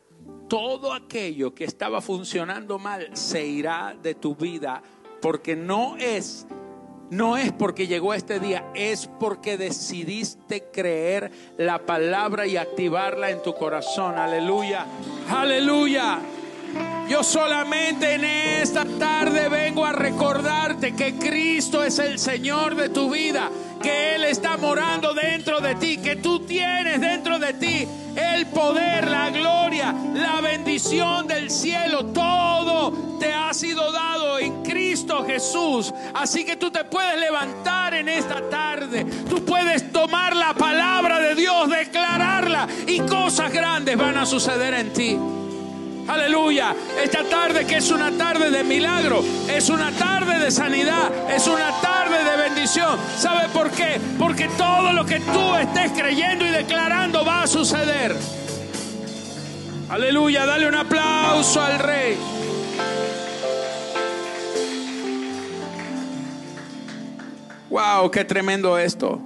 todo 0.47 0.93
aquello 0.93 1.55
que 1.55 1.65
estaba 1.65 1.99
funcionando 1.99 2.77
mal 2.77 3.09
se 3.17 3.45
irá 3.45 3.97
de 4.01 4.13
tu 4.13 4.35
vida, 4.35 4.83
porque 5.19 5.55
no 5.55 5.97
es 5.97 6.45
no 7.09 7.37
es 7.37 7.51
porque 7.51 7.87
llegó 7.87 8.13
este 8.13 8.39
día, 8.39 8.71
es 8.73 9.07
porque 9.19 9.57
decidiste 9.57 10.65
creer 10.71 11.31
la 11.57 11.85
palabra 11.85 12.47
y 12.47 12.57
activarla 12.57 13.29
en 13.29 13.41
tu 13.43 13.53
corazón. 13.53 14.17
Aleluya, 14.17 14.85
aleluya. 15.29 16.19
Yo 17.07 17.23
solamente 17.23 18.15
en 18.15 18.23
esta 18.23 18.85
tarde 18.97 19.49
vengo 19.49 19.85
a 19.85 19.91
recordarte 19.91 20.95
que 20.95 21.15
Cristo 21.15 21.83
es 21.83 21.99
el 21.99 22.17
Señor 22.17 22.75
de 22.75 22.89
tu 22.89 23.11
vida, 23.11 23.51
que 23.83 24.15
Él 24.15 24.23
está 24.23 24.55
morando 24.57 25.13
dentro 25.13 25.59
de 25.59 25.75
ti, 25.75 25.97
que 25.97 26.15
tú 26.15 26.39
tienes 26.39 26.99
dentro 27.01 27.37
de 27.37 27.53
ti 27.53 27.87
el 28.15 28.47
poder, 28.47 29.09
la 29.09 29.29
gloria, 29.29 29.93
la 30.13 30.39
bendición 30.41 31.27
del 31.27 31.51
cielo, 31.51 32.05
todo 32.05 33.17
te 33.19 33.33
ha 33.33 33.53
sido 33.53 33.91
dado 33.91 34.39
en 34.39 34.63
Cristo 34.63 35.25
Jesús. 35.25 35.93
Así 36.13 36.45
que 36.45 36.55
tú 36.55 36.71
te 36.71 36.85
puedes 36.85 37.19
levantar 37.19 37.93
en 37.93 38.07
esta 38.07 38.49
tarde, 38.49 39.05
tú 39.29 39.43
puedes 39.43 39.91
tomar 39.91 40.35
la 40.35 40.53
palabra 40.53 41.19
de 41.19 41.35
Dios, 41.35 41.69
declararla 41.69 42.67
y 42.87 42.99
cosas 43.01 43.51
grandes 43.51 43.97
van 43.97 44.17
a 44.17 44.25
suceder 44.25 44.73
en 44.75 44.93
ti. 44.93 45.17
Aleluya. 46.07 46.75
Esta 47.01 47.23
tarde 47.23 47.65
que 47.65 47.77
es 47.77 47.89
una 47.89 48.11
tarde 48.11 48.51
de 48.51 48.63
milagro, 48.63 49.23
es 49.49 49.69
una 49.69 49.91
tarde 49.91 50.39
de 50.39 50.51
sanidad, 50.51 51.31
es 51.31 51.47
una 51.47 51.71
tarde 51.81 52.23
de 52.23 52.49
bendición. 52.49 52.99
¿Sabe 53.17 53.47
por 53.49 53.71
qué? 53.71 53.99
Porque 54.19 54.49
todo 54.57 54.91
lo 54.91 55.05
que 55.05 55.19
tú 55.19 55.55
estés 55.55 55.91
creyendo 55.91 56.45
y 56.45 56.49
declarando 56.49 57.23
va 57.23 57.43
a 57.43 57.47
suceder. 57.47 58.15
Aleluya. 59.89 60.45
Dale 60.45 60.67
un 60.67 60.75
aplauso 60.75 61.61
al 61.61 61.79
rey. 61.79 62.17
Wow, 67.69 68.11
qué 68.11 68.25
tremendo 68.25 68.77
esto. 68.77 69.21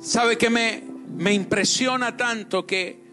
¿Sabe 0.00 0.36
que 0.36 0.50
me, 0.50 0.82
me 1.16 1.32
impresiona 1.32 2.16
tanto 2.16 2.66
que 2.66 3.07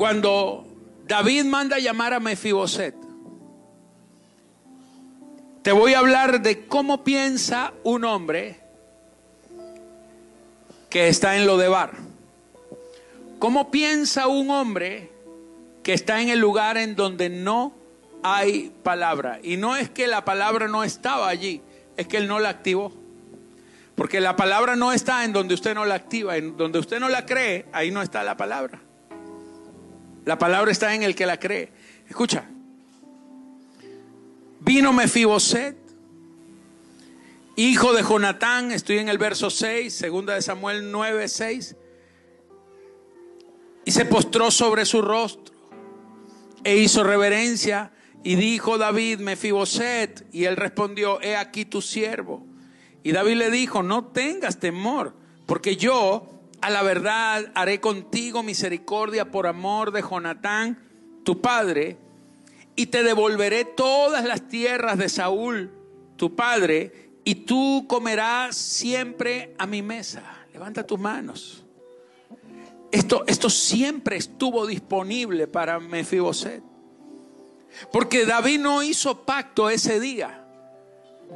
cuando 0.00 0.66
David 1.06 1.44
manda 1.44 1.78
llamar 1.78 2.14
a 2.14 2.20
Mefiboset, 2.20 2.94
te 5.60 5.72
voy 5.72 5.92
a 5.92 5.98
hablar 5.98 6.40
de 6.40 6.66
cómo 6.66 7.04
piensa 7.04 7.74
un 7.84 8.06
hombre 8.06 8.58
que 10.88 11.08
está 11.08 11.36
en 11.36 11.46
lo 11.46 11.58
de 11.58 11.68
bar. 11.68 11.98
¿Cómo 13.38 13.70
piensa 13.70 14.26
un 14.26 14.48
hombre 14.48 15.12
que 15.82 15.92
está 15.92 16.22
en 16.22 16.30
el 16.30 16.38
lugar 16.38 16.78
en 16.78 16.96
donde 16.96 17.28
no 17.28 17.74
hay 18.22 18.72
palabra? 18.82 19.38
Y 19.42 19.58
no 19.58 19.76
es 19.76 19.90
que 19.90 20.06
la 20.06 20.24
palabra 20.24 20.66
no 20.66 20.82
estaba 20.82 21.28
allí, 21.28 21.60
es 21.98 22.06
que 22.06 22.16
él 22.16 22.26
no 22.26 22.38
la 22.38 22.48
activó. 22.48 22.90
Porque 23.96 24.20
la 24.20 24.34
palabra 24.34 24.76
no 24.76 24.94
está 24.94 25.26
en 25.26 25.34
donde 25.34 25.52
usted 25.52 25.74
no 25.74 25.84
la 25.84 25.96
activa, 25.96 26.38
en 26.38 26.56
donde 26.56 26.78
usted 26.78 27.00
no 27.00 27.10
la 27.10 27.26
cree, 27.26 27.66
ahí 27.70 27.90
no 27.90 28.00
está 28.00 28.22
la 28.22 28.38
palabra. 28.38 28.80
La 30.24 30.38
palabra 30.38 30.70
está 30.70 30.94
en 30.94 31.02
el 31.02 31.14
que 31.14 31.26
la 31.26 31.38
cree. 31.38 31.72
Escucha. 32.08 32.44
Vino 34.60 34.92
Mefiboset, 34.92 35.76
hijo 37.56 37.92
de 37.94 38.02
Jonatán, 38.02 38.72
estoy 38.72 38.98
en 38.98 39.08
el 39.08 39.16
verso 39.16 39.48
6, 39.48 39.92
segunda 39.92 40.34
de 40.34 40.42
Samuel 40.42 40.90
9, 40.92 41.28
6, 41.28 41.76
y 43.86 43.90
se 43.90 44.04
postró 44.04 44.50
sobre 44.50 44.84
su 44.84 45.00
rostro 45.00 45.54
e 46.62 46.76
hizo 46.76 47.02
reverencia 47.04 47.92
y 48.22 48.34
dijo 48.34 48.76
David, 48.76 49.20
Mefiboset, 49.20 50.26
y 50.30 50.44
él 50.44 50.56
respondió, 50.56 51.22
he 51.22 51.36
aquí 51.36 51.64
tu 51.64 51.80
siervo. 51.80 52.46
Y 53.02 53.12
David 53.12 53.36
le 53.36 53.50
dijo, 53.50 53.82
no 53.82 54.04
tengas 54.04 54.60
temor, 54.60 55.14
porque 55.46 55.76
yo 55.76 56.39
a 56.60 56.70
la 56.70 56.82
verdad 56.82 57.50
haré 57.54 57.80
contigo 57.80 58.42
misericordia 58.42 59.30
por 59.30 59.46
amor 59.46 59.92
de 59.92 60.02
Jonatán, 60.02 60.78
tu 61.24 61.40
padre, 61.40 61.98
y 62.76 62.86
te 62.86 63.02
devolveré 63.02 63.64
todas 63.64 64.24
las 64.24 64.48
tierras 64.48 64.98
de 64.98 65.08
Saúl, 65.08 65.70
tu 66.16 66.34
padre, 66.34 67.10
y 67.24 67.34
tú 67.34 67.86
comerás 67.88 68.56
siempre 68.56 69.54
a 69.58 69.66
mi 69.66 69.82
mesa. 69.82 70.22
Levanta 70.52 70.86
tus 70.86 70.98
manos. 70.98 71.64
Esto, 72.90 73.24
esto 73.26 73.48
siempre 73.48 74.16
estuvo 74.16 74.66
disponible 74.66 75.46
para 75.46 75.78
Mefiboset. 75.78 76.62
Porque 77.92 78.26
David 78.26 78.60
no 78.60 78.82
hizo 78.82 79.24
pacto 79.24 79.70
ese 79.70 80.00
día. 80.00 80.44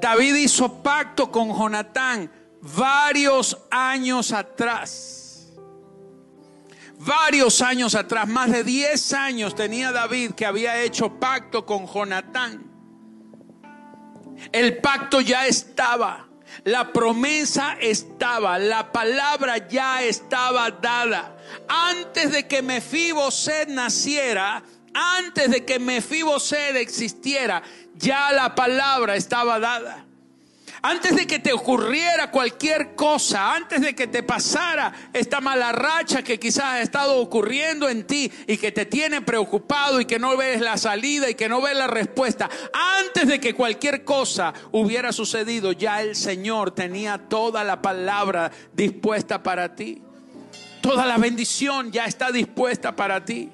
David 0.01 0.35
hizo 0.37 0.83
pacto 0.83 1.31
con 1.31 1.57
Jonatán 1.57 2.31
varios 2.65 3.59
años 3.71 4.33
atrás. 4.33 5.53
Varios 6.99 7.61
años 7.61 7.95
atrás, 7.95 8.27
más 8.27 8.51
de 8.51 8.65
10 8.65 9.13
años 9.13 9.55
tenía 9.55 9.93
David 9.93 10.33
que 10.33 10.47
había 10.47 10.81
hecho 10.83 11.21
pacto 11.21 11.67
con 11.67 11.87
Jonatán. 11.87 12.71
El 14.53 14.79
pacto 14.79 15.21
ya 15.21 15.47
estaba, 15.47 16.29
la 16.65 16.93
promesa 16.93 17.77
estaba, 17.79 18.59
la 18.59 18.91
palabra 18.91 19.69
ya 19.69 20.03
estaba 20.03 20.71
dada. 20.71 21.37
Antes 21.69 22.33
de 22.33 22.49
que 22.49 22.63
Mefiboset 22.63 23.69
naciera, 23.69 24.63
antes 24.95 25.51
de 25.51 25.65
que 25.67 25.79
Mefiboset 25.79 26.77
existiera, 26.77 27.63
ya 27.95 28.33
la 28.33 28.55
palabra 28.55 29.17
estaba 29.17 29.59
dada. 29.59 30.07
Antes 30.87 31.17
de 31.17 31.27
que 31.27 31.39
te 31.39 31.51
ocurriera 31.51 32.31
cualquier 32.31 32.95
cosa, 32.95 33.55
antes 33.55 33.81
de 33.81 33.95
que 33.95 34.07
te 34.07 34.23
pasara 34.23 34.93
esta 35.15 35.41
mala 35.41 35.73
racha 35.73 36.23
que 36.23 36.39
quizás 36.39 36.65
ha 36.65 36.83
estado 36.83 37.17
ocurriendo 37.23 37.89
en 37.89 38.07
ti 38.07 38.31
y 38.47 38.59
que 38.59 38.71
te 38.71 38.85
tiene 38.85 39.23
preocupado 39.23 39.99
y 39.99 40.05
que 40.05 40.19
no 40.19 40.37
ves 40.37 40.61
la 40.61 40.77
salida 40.77 41.31
y 41.31 41.37
que 41.37 41.49
no 41.49 41.63
ves 41.63 41.75
la 41.75 41.87
respuesta, 41.87 42.51
antes 42.99 43.27
de 43.27 43.41
que 43.41 43.55
cualquier 43.55 44.05
cosa 44.05 44.53
hubiera 44.73 45.11
sucedido, 45.15 45.73
ya 45.73 46.03
el 46.03 46.15
Señor 46.15 46.73
tenía 46.73 47.17
toda 47.17 47.65
la 47.65 47.81
palabra 47.81 48.53
dispuesta 48.75 49.43
para 49.43 49.75
ti. 49.75 50.03
Toda 50.83 51.07
la 51.07 51.17
bendición 51.17 51.93
ya 51.93 52.05
está 52.05 52.31
dispuesta 52.31 52.95
para 52.95 53.25
ti. 53.25 53.49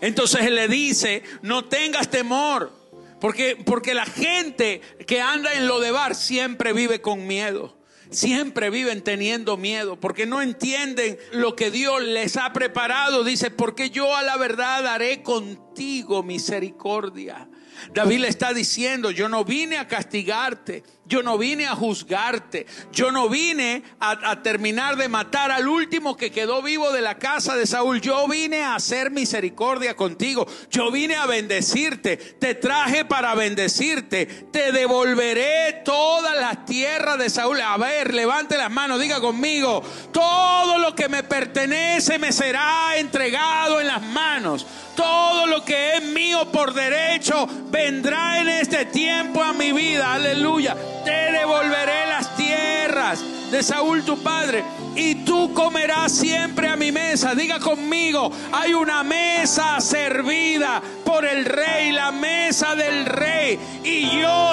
Entonces 0.00 0.40
Él 0.40 0.54
le 0.54 0.68
dice, 0.68 1.22
no 1.42 1.66
tengas 1.66 2.08
temor. 2.08 2.83
Porque, 3.20 3.56
porque 3.64 3.94
la 3.94 4.06
gente 4.06 4.80
que 5.06 5.20
anda 5.20 5.54
en 5.54 5.66
lo 5.66 5.80
de 5.80 5.90
bar 5.90 6.14
siempre 6.14 6.72
vive 6.72 7.00
con 7.00 7.26
miedo. 7.26 7.76
Siempre 8.10 8.70
viven 8.70 9.02
teniendo 9.02 9.56
miedo 9.56 9.98
porque 9.98 10.26
no 10.26 10.40
entienden 10.40 11.18
lo 11.32 11.56
que 11.56 11.70
Dios 11.70 12.02
les 12.02 12.36
ha 12.36 12.52
preparado. 12.52 13.24
Dice, 13.24 13.50
porque 13.50 13.90
yo 13.90 14.14
a 14.14 14.22
la 14.22 14.36
verdad 14.36 14.86
haré 14.86 15.22
contigo 15.22 16.22
misericordia. 16.22 17.48
David 17.92 18.20
le 18.20 18.28
está 18.28 18.52
diciendo, 18.54 19.10
yo 19.10 19.28
no 19.28 19.44
vine 19.44 19.78
a 19.78 19.88
castigarte, 19.88 20.84
yo 21.06 21.22
no 21.22 21.38
vine 21.38 21.66
a 21.66 21.74
juzgarte, 21.74 22.66
yo 22.92 23.12
no 23.12 23.28
vine 23.28 23.82
a, 24.00 24.42
terminar 24.42 24.96
de 24.96 25.08
matar 25.08 25.50
al 25.50 25.68
último 25.68 26.16
que 26.16 26.30
quedó 26.30 26.62
vivo 26.62 26.92
de 26.92 27.00
la 27.00 27.18
casa 27.18 27.56
de 27.56 27.66
Saúl, 27.66 28.00
yo 28.00 28.26
vine 28.28 28.62
a 28.62 28.74
hacer 28.74 29.10
misericordia 29.10 29.96
contigo, 29.96 30.46
yo 30.70 30.90
vine 30.90 31.16
a 31.16 31.26
bendecirte, 31.26 32.16
te 32.16 32.54
traje 32.54 33.04
para 33.04 33.34
bendecirte, 33.34 34.26
te 34.26 34.72
devolveré 34.72 35.82
todas 35.84 36.36
las 36.36 36.64
tierras 36.64 37.18
de 37.18 37.30
Saúl. 37.30 37.60
A 37.60 37.76
ver, 37.76 38.14
levante 38.14 38.56
las 38.56 38.70
manos, 38.70 39.00
diga 39.00 39.20
conmigo, 39.20 39.82
todo 40.12 40.78
lo 40.78 40.94
que 40.94 41.08
me 41.08 41.22
pertenece 41.22 42.18
me 42.18 42.32
será 42.32 42.96
entregado 42.96 43.80
en 43.80 43.86
las 43.86 44.02
manos. 44.02 44.66
Todo 44.94 45.46
lo 45.46 45.64
que 45.64 45.96
es 45.96 46.02
mío 46.04 46.50
por 46.52 46.72
derecho 46.72 47.48
vendrá 47.70 48.40
en 48.40 48.48
este 48.48 48.86
tiempo 48.86 49.42
a 49.42 49.52
mi 49.52 49.72
vida. 49.72 50.14
Aleluya. 50.14 50.76
Te 51.04 51.32
devolveré 51.32 52.06
las 52.08 52.34
tierras 52.36 53.20
de 53.50 53.62
Saúl 53.62 54.04
tu 54.04 54.18
padre, 54.18 54.64
y 54.96 55.16
tú 55.24 55.52
comerás 55.52 56.12
siempre 56.12 56.68
a 56.68 56.76
mi 56.76 56.90
mesa. 56.90 57.34
Diga 57.34 57.58
conmigo, 57.60 58.32
hay 58.52 58.74
una 58.74 59.02
mesa 59.02 59.80
servida 59.80 60.82
por 61.04 61.24
el 61.24 61.44
rey, 61.44 61.92
la 61.92 62.10
mesa 62.10 62.74
del 62.74 63.06
rey, 63.06 63.58
y 63.84 64.20
yo 64.20 64.43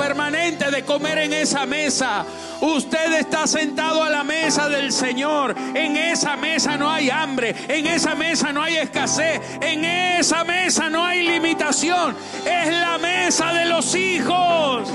permanente 0.00 0.70
de 0.70 0.82
comer 0.82 1.18
en 1.18 1.34
esa 1.34 1.66
mesa. 1.66 2.24
Usted 2.62 3.12
está 3.18 3.46
sentado 3.46 4.02
a 4.02 4.08
la 4.08 4.24
mesa 4.24 4.68
del 4.68 4.92
Señor. 4.92 5.54
En 5.74 5.94
esa 5.96 6.36
mesa 6.36 6.78
no 6.78 6.90
hay 6.90 7.10
hambre, 7.10 7.54
en 7.68 7.86
esa 7.86 8.14
mesa 8.14 8.50
no 8.50 8.62
hay 8.62 8.76
escasez, 8.76 9.40
en 9.60 9.84
esa 9.84 10.42
mesa 10.44 10.88
no 10.88 11.04
hay 11.04 11.22
limitación. 11.22 12.16
Es 12.46 12.68
la 12.68 12.96
mesa 12.96 13.52
de 13.52 13.66
los 13.66 13.94
hijos. 13.94 14.88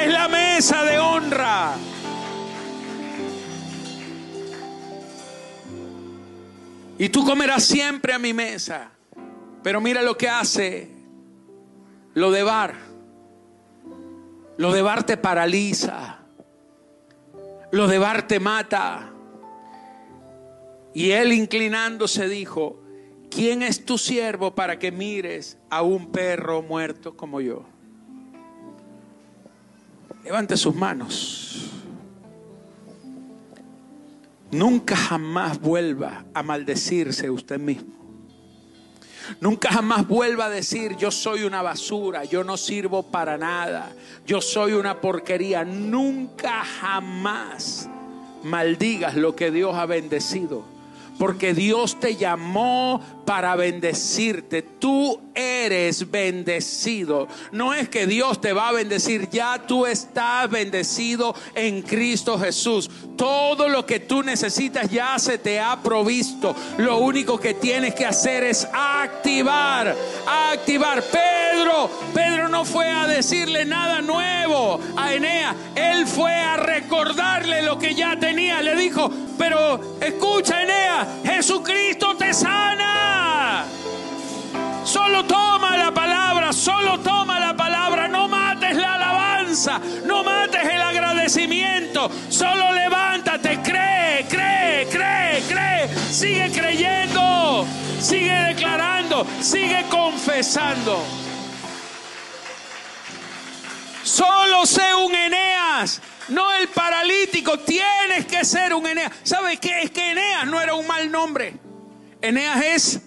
Es 0.00 0.12
la 0.12 0.28
mesa 0.28 0.84
de 0.84 0.98
honra. 0.98 1.74
Y 6.98 7.08
tú 7.08 7.24
comerás 7.24 7.64
siempre 7.64 8.12
a 8.12 8.18
mi 8.20 8.32
mesa. 8.32 8.90
Pero 9.64 9.80
mira 9.80 10.02
lo 10.02 10.16
que 10.16 10.28
hace 10.28 10.88
lo 12.14 12.30
de 12.30 12.42
bar. 12.42 12.91
Lo 14.62 14.72
de 14.72 14.80
bar 14.80 15.02
te 15.02 15.16
paraliza. 15.16 16.18
Lo 17.72 17.88
de 17.88 17.98
bar 17.98 18.28
te 18.28 18.38
mata. 18.38 19.10
Y 20.94 21.10
él 21.10 21.32
inclinándose 21.32 22.28
dijo, 22.28 22.80
¿quién 23.28 23.64
es 23.64 23.84
tu 23.84 23.98
siervo 23.98 24.54
para 24.54 24.78
que 24.78 24.92
mires 24.92 25.58
a 25.68 25.82
un 25.82 26.12
perro 26.12 26.62
muerto 26.62 27.16
como 27.16 27.40
yo? 27.40 27.64
Levante 30.22 30.56
sus 30.56 30.76
manos. 30.76 31.72
Nunca 34.52 34.94
jamás 34.94 35.60
vuelva 35.60 36.24
a 36.32 36.44
maldecirse 36.44 37.28
usted 37.30 37.58
mismo. 37.58 38.01
Nunca 39.40 39.70
jamás 39.70 40.06
vuelva 40.06 40.46
a 40.46 40.50
decir, 40.50 40.96
yo 40.96 41.10
soy 41.10 41.44
una 41.44 41.62
basura, 41.62 42.24
yo 42.24 42.44
no 42.44 42.56
sirvo 42.56 43.02
para 43.02 43.38
nada, 43.38 43.92
yo 44.26 44.40
soy 44.40 44.72
una 44.72 45.00
porquería. 45.00 45.64
Nunca 45.64 46.64
jamás 46.64 47.88
maldigas 48.42 49.14
lo 49.14 49.36
que 49.36 49.50
Dios 49.50 49.74
ha 49.76 49.86
bendecido 49.86 50.72
porque 51.18 51.54
Dios 51.54 52.00
te 52.00 52.16
llamó 52.16 53.00
para 53.24 53.56
bendecirte. 53.56 54.62
Tú 54.62 55.20
eres 55.34 56.10
bendecido. 56.10 57.28
No 57.52 57.74
es 57.74 57.88
que 57.88 58.06
Dios 58.06 58.40
te 58.40 58.52
va 58.52 58.68
a 58.68 58.72
bendecir, 58.72 59.28
ya 59.30 59.62
tú 59.66 59.86
estás 59.86 60.50
bendecido 60.50 61.34
en 61.54 61.82
Cristo 61.82 62.38
Jesús. 62.38 62.90
Todo 63.16 63.68
lo 63.68 63.86
que 63.86 64.00
tú 64.00 64.22
necesitas 64.22 64.90
ya 64.90 65.18
se 65.18 65.38
te 65.38 65.60
ha 65.60 65.80
provisto. 65.82 66.54
Lo 66.78 66.98
único 66.98 67.38
que 67.38 67.54
tienes 67.54 67.94
que 67.94 68.06
hacer 68.06 68.44
es 68.44 68.68
activar, 68.72 69.94
activar. 70.26 71.02
Pedro, 71.02 71.90
Pedro 72.14 72.48
no 72.48 72.64
fue 72.64 72.90
a 72.90 73.06
decirle 73.06 73.64
nada 73.64 74.00
nuevo 74.00 74.80
a 74.96 75.14
Enea. 75.14 75.54
Él 75.74 76.06
fue 76.06 76.34
a 76.34 76.56
recordarle 76.56 77.62
lo 77.62 77.78
que 77.78 77.94
ya 77.94 78.18
tenía. 78.18 78.62
Le 78.62 78.76
dijo, 78.76 79.10
pero 79.38 79.98
escucha 80.00 80.62
Enea, 80.62 81.20
Jesucristo 81.24 82.16
te 82.16 82.32
sana. 82.34 83.11
Solo 84.84 85.24
toma 85.24 85.76
la 85.76 85.92
palabra, 85.92 86.52
solo 86.52 86.98
toma 87.00 87.38
la 87.38 87.56
palabra, 87.56 88.08
no 88.08 88.28
mates 88.28 88.76
la 88.76 88.94
alabanza, 88.94 89.80
no 90.04 90.22
mates 90.24 90.64
el 90.64 90.82
agradecimiento, 90.82 92.10
solo 92.28 92.72
levántate, 92.72 93.60
cree, 93.62 94.26
cree, 94.28 94.86
cree, 94.88 95.42
cree, 95.48 95.88
sigue 96.10 96.50
creyendo, 96.52 97.64
sigue 98.00 98.34
declarando, 98.34 99.26
sigue 99.40 99.84
confesando. 99.88 101.02
Solo 104.02 104.66
sé 104.66 104.94
un 104.94 105.14
Eneas 105.14 106.00
no 106.28 106.52
el 106.52 106.68
paralítico. 106.68 107.58
Tienes 107.60 108.26
que 108.26 108.44
ser 108.44 108.74
un 108.74 108.86
Eneas. 108.86 109.12
¿Sabes 109.22 109.58
qué? 109.60 109.82
Es 109.82 109.90
que 109.90 110.10
Eneas 110.10 110.46
no 110.46 110.60
era 110.60 110.74
un 110.74 110.86
mal 110.86 111.10
nombre. 111.10 111.71
Eneas 112.22 112.64
es 112.64 113.00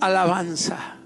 alabanza. 0.00 0.96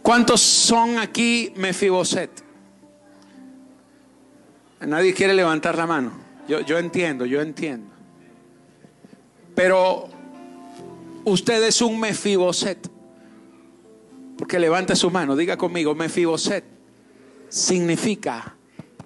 ¿Cuántos 0.00 0.40
son 0.40 0.98
aquí 0.98 1.52
Mefiboset? 1.56 2.30
Nadie 4.80 5.12
quiere 5.14 5.34
levantar 5.34 5.76
la 5.76 5.86
mano. 5.86 6.12
Yo, 6.48 6.60
yo 6.60 6.78
entiendo, 6.78 7.26
yo 7.26 7.40
entiendo. 7.40 7.90
Pero 9.54 10.08
usted 11.24 11.62
es 11.64 11.82
un 11.82 12.00
Mefiboset. 12.00 12.90
Porque 14.38 14.58
levanta 14.58 14.96
su 14.96 15.10
mano, 15.10 15.36
diga 15.36 15.56
conmigo, 15.56 15.94
Mefiboset 15.94 16.64
significa 17.48 18.56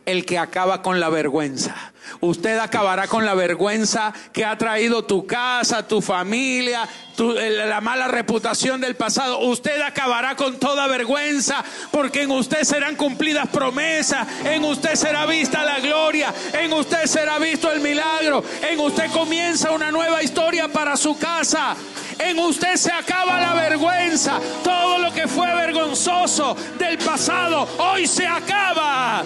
el 0.07 0.25
que 0.25 0.39
acaba 0.39 0.81
con 0.81 1.01
la 1.01 1.11
vergüenza. 1.11 1.93
Usted 2.21 2.59
acabará 2.59 3.07
con 3.07 3.25
la 3.25 3.35
vergüenza 3.35 4.13
que 4.33 4.45
ha 4.45 4.57
traído 4.57 5.05
tu 5.05 5.27
casa, 5.27 5.87
tu 5.87 6.01
familia, 6.01 6.89
la 7.19 7.81
mala 7.81 8.09
reputación 8.09 8.81
del 8.81 8.97
pasado. 8.97 9.41
Usted 9.41 9.81
acabará 9.81 10.37
con 10.37 10.59
toda 10.59 10.87
vergüenza 10.87 11.65
porque 11.91 12.23
en 12.23 12.31
usted 12.31 12.65
serán 12.65 12.97
cumplidas 12.97 13.49
promesas, 13.49 14.27
en 14.45 14.65
usted 14.65 14.95
será 14.95 15.27
vista 15.27 15.65
la 15.65 15.81
gloria, 15.81 16.33
en 16.53 16.73
usted 16.73 17.07
será 17.07 17.39
visto 17.39 17.71
el 17.73 17.81
milagro, 17.81 18.45
en 18.69 18.81
usted 18.81 19.11
comienza 19.11 19.71
una 19.71 19.91
nueva 19.91 20.23
historia 20.23 20.69
para 20.69 20.97
su 20.97 21.19
casa. 21.19 21.77
En 22.19 22.39
usted 22.39 22.77
se 22.77 22.91
acaba 22.91 23.41
la 23.41 23.55
vergüenza. 23.55 24.41
Todo 24.65 24.99
lo 24.99 25.13
que 25.13 25.29
fue 25.29 25.55
vergonzoso 25.55 26.57
del 26.79 26.97
pasado, 26.99 27.69
hoy 27.79 28.07
se 28.07 28.27
acaba. 28.27 29.23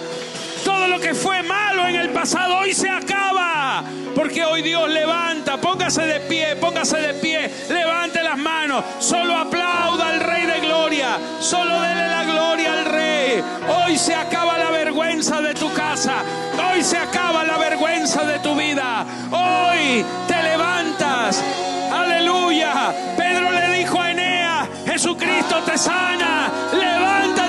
Todo 0.71 0.87
lo 0.87 0.99
que 1.01 1.13
fue 1.13 1.43
malo 1.43 1.85
en 1.85 1.97
el 1.97 2.09
pasado 2.11 2.59
hoy 2.59 2.73
se 2.73 2.89
acaba. 2.89 3.83
Porque 4.15 4.45
hoy 4.45 4.61
Dios 4.61 4.89
levanta. 4.89 5.57
Póngase 5.57 6.03
de 6.03 6.21
pie, 6.21 6.55
póngase 6.55 6.97
de 6.97 7.13
pie. 7.15 7.51
Levante 7.69 8.23
las 8.23 8.37
manos. 8.37 8.81
Solo 8.99 9.35
aplauda 9.35 10.07
al 10.07 10.21
Rey 10.21 10.45
de 10.45 10.61
Gloria. 10.61 11.17
Solo 11.41 11.81
dele 11.81 12.07
la 12.07 12.23
gloria 12.23 12.71
al 12.71 12.85
Rey. 12.85 13.43
Hoy 13.67 13.97
se 13.97 14.15
acaba 14.15 14.57
la 14.57 14.71
vergüenza 14.71 15.41
de 15.41 15.53
tu 15.53 15.71
casa. 15.73 16.23
Hoy 16.71 16.81
se 16.83 16.97
acaba 16.97 17.43
la 17.43 17.57
vergüenza 17.57 18.23
de 18.23 18.39
tu 18.39 18.55
vida. 18.55 19.05
Hoy 19.29 20.05
te 20.25 20.41
levantas. 20.41 21.43
Aleluya. 21.91 22.93
Pedro 23.17 23.51
le 23.51 23.77
dijo 23.77 23.99
a 23.99 24.11
Enea, 24.11 24.69
Jesucristo 24.85 25.57
te 25.65 25.77
sana. 25.77 26.49
Levántate 26.71 27.40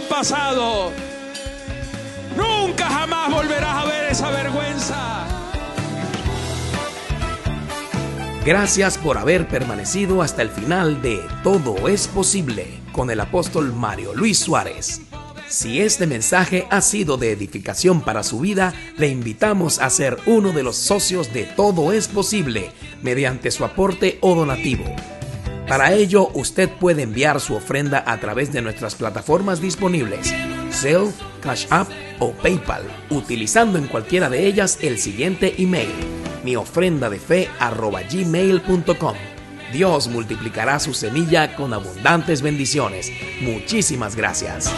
años 0.00 0.08
pasados. 0.08 0.92
Nunca 2.36 2.88
jamás 2.88 3.32
volverás 3.32 3.84
a 3.84 3.84
ver 3.84 4.10
esa 4.10 4.30
vergüenza. 4.30 5.26
Gracias 8.44 8.96
por 8.96 9.18
haber 9.18 9.48
permanecido 9.48 10.22
hasta 10.22 10.42
el 10.42 10.48
final 10.48 11.02
de 11.02 11.20
Todo 11.42 11.88
es 11.88 12.08
posible 12.08 12.80
con 12.92 13.10
el 13.10 13.20
apóstol 13.20 13.72
Mario 13.72 14.14
Luis 14.14 14.38
Suárez. 14.38 15.02
Si 15.48 15.80
este 15.80 16.06
mensaje 16.06 16.66
ha 16.70 16.80
sido 16.80 17.16
de 17.16 17.32
edificación 17.32 18.02
para 18.02 18.22
su 18.22 18.40
vida, 18.40 18.72
le 18.96 19.08
invitamos 19.08 19.80
a 19.80 19.90
ser 19.90 20.16
uno 20.26 20.52
de 20.52 20.62
los 20.62 20.76
socios 20.76 21.32
de 21.32 21.44
Todo 21.44 21.92
es 21.92 22.08
posible 22.08 22.70
mediante 23.02 23.50
su 23.50 23.64
aporte 23.64 24.18
o 24.20 24.34
donativo. 24.34 24.84
Para 25.70 25.94
ello, 25.94 26.28
usted 26.34 26.68
puede 26.68 27.02
enviar 27.02 27.40
su 27.40 27.54
ofrenda 27.54 28.04
a 28.06 28.20
través 28.20 28.52
de 28.52 28.60
nuestras 28.60 28.94
plataformas 28.94 29.62
disponibles, 29.62 30.34
Zelle, 30.70 31.12
Cash 31.40 31.66
App 31.70 31.88
o 32.18 32.32
PayPal, 32.32 32.82
utilizando 33.08 33.78
en 33.78 33.86
cualquiera 33.86 34.28
de 34.28 34.46
ellas 34.46 34.78
el 34.82 34.98
siguiente 34.98 35.54
email 35.56 35.88
mi 36.44 36.56
ofrenda 36.56 37.10
de 37.10 37.18
fe 37.18 37.48
arroba 37.58 38.02
gmail.com. 38.02 39.14
Dios 39.72 40.08
multiplicará 40.08 40.80
su 40.80 40.94
semilla 40.94 41.54
con 41.54 41.72
abundantes 41.72 42.42
bendiciones. 42.42 43.12
Muchísimas 43.40 44.16
gracias. 44.16 44.72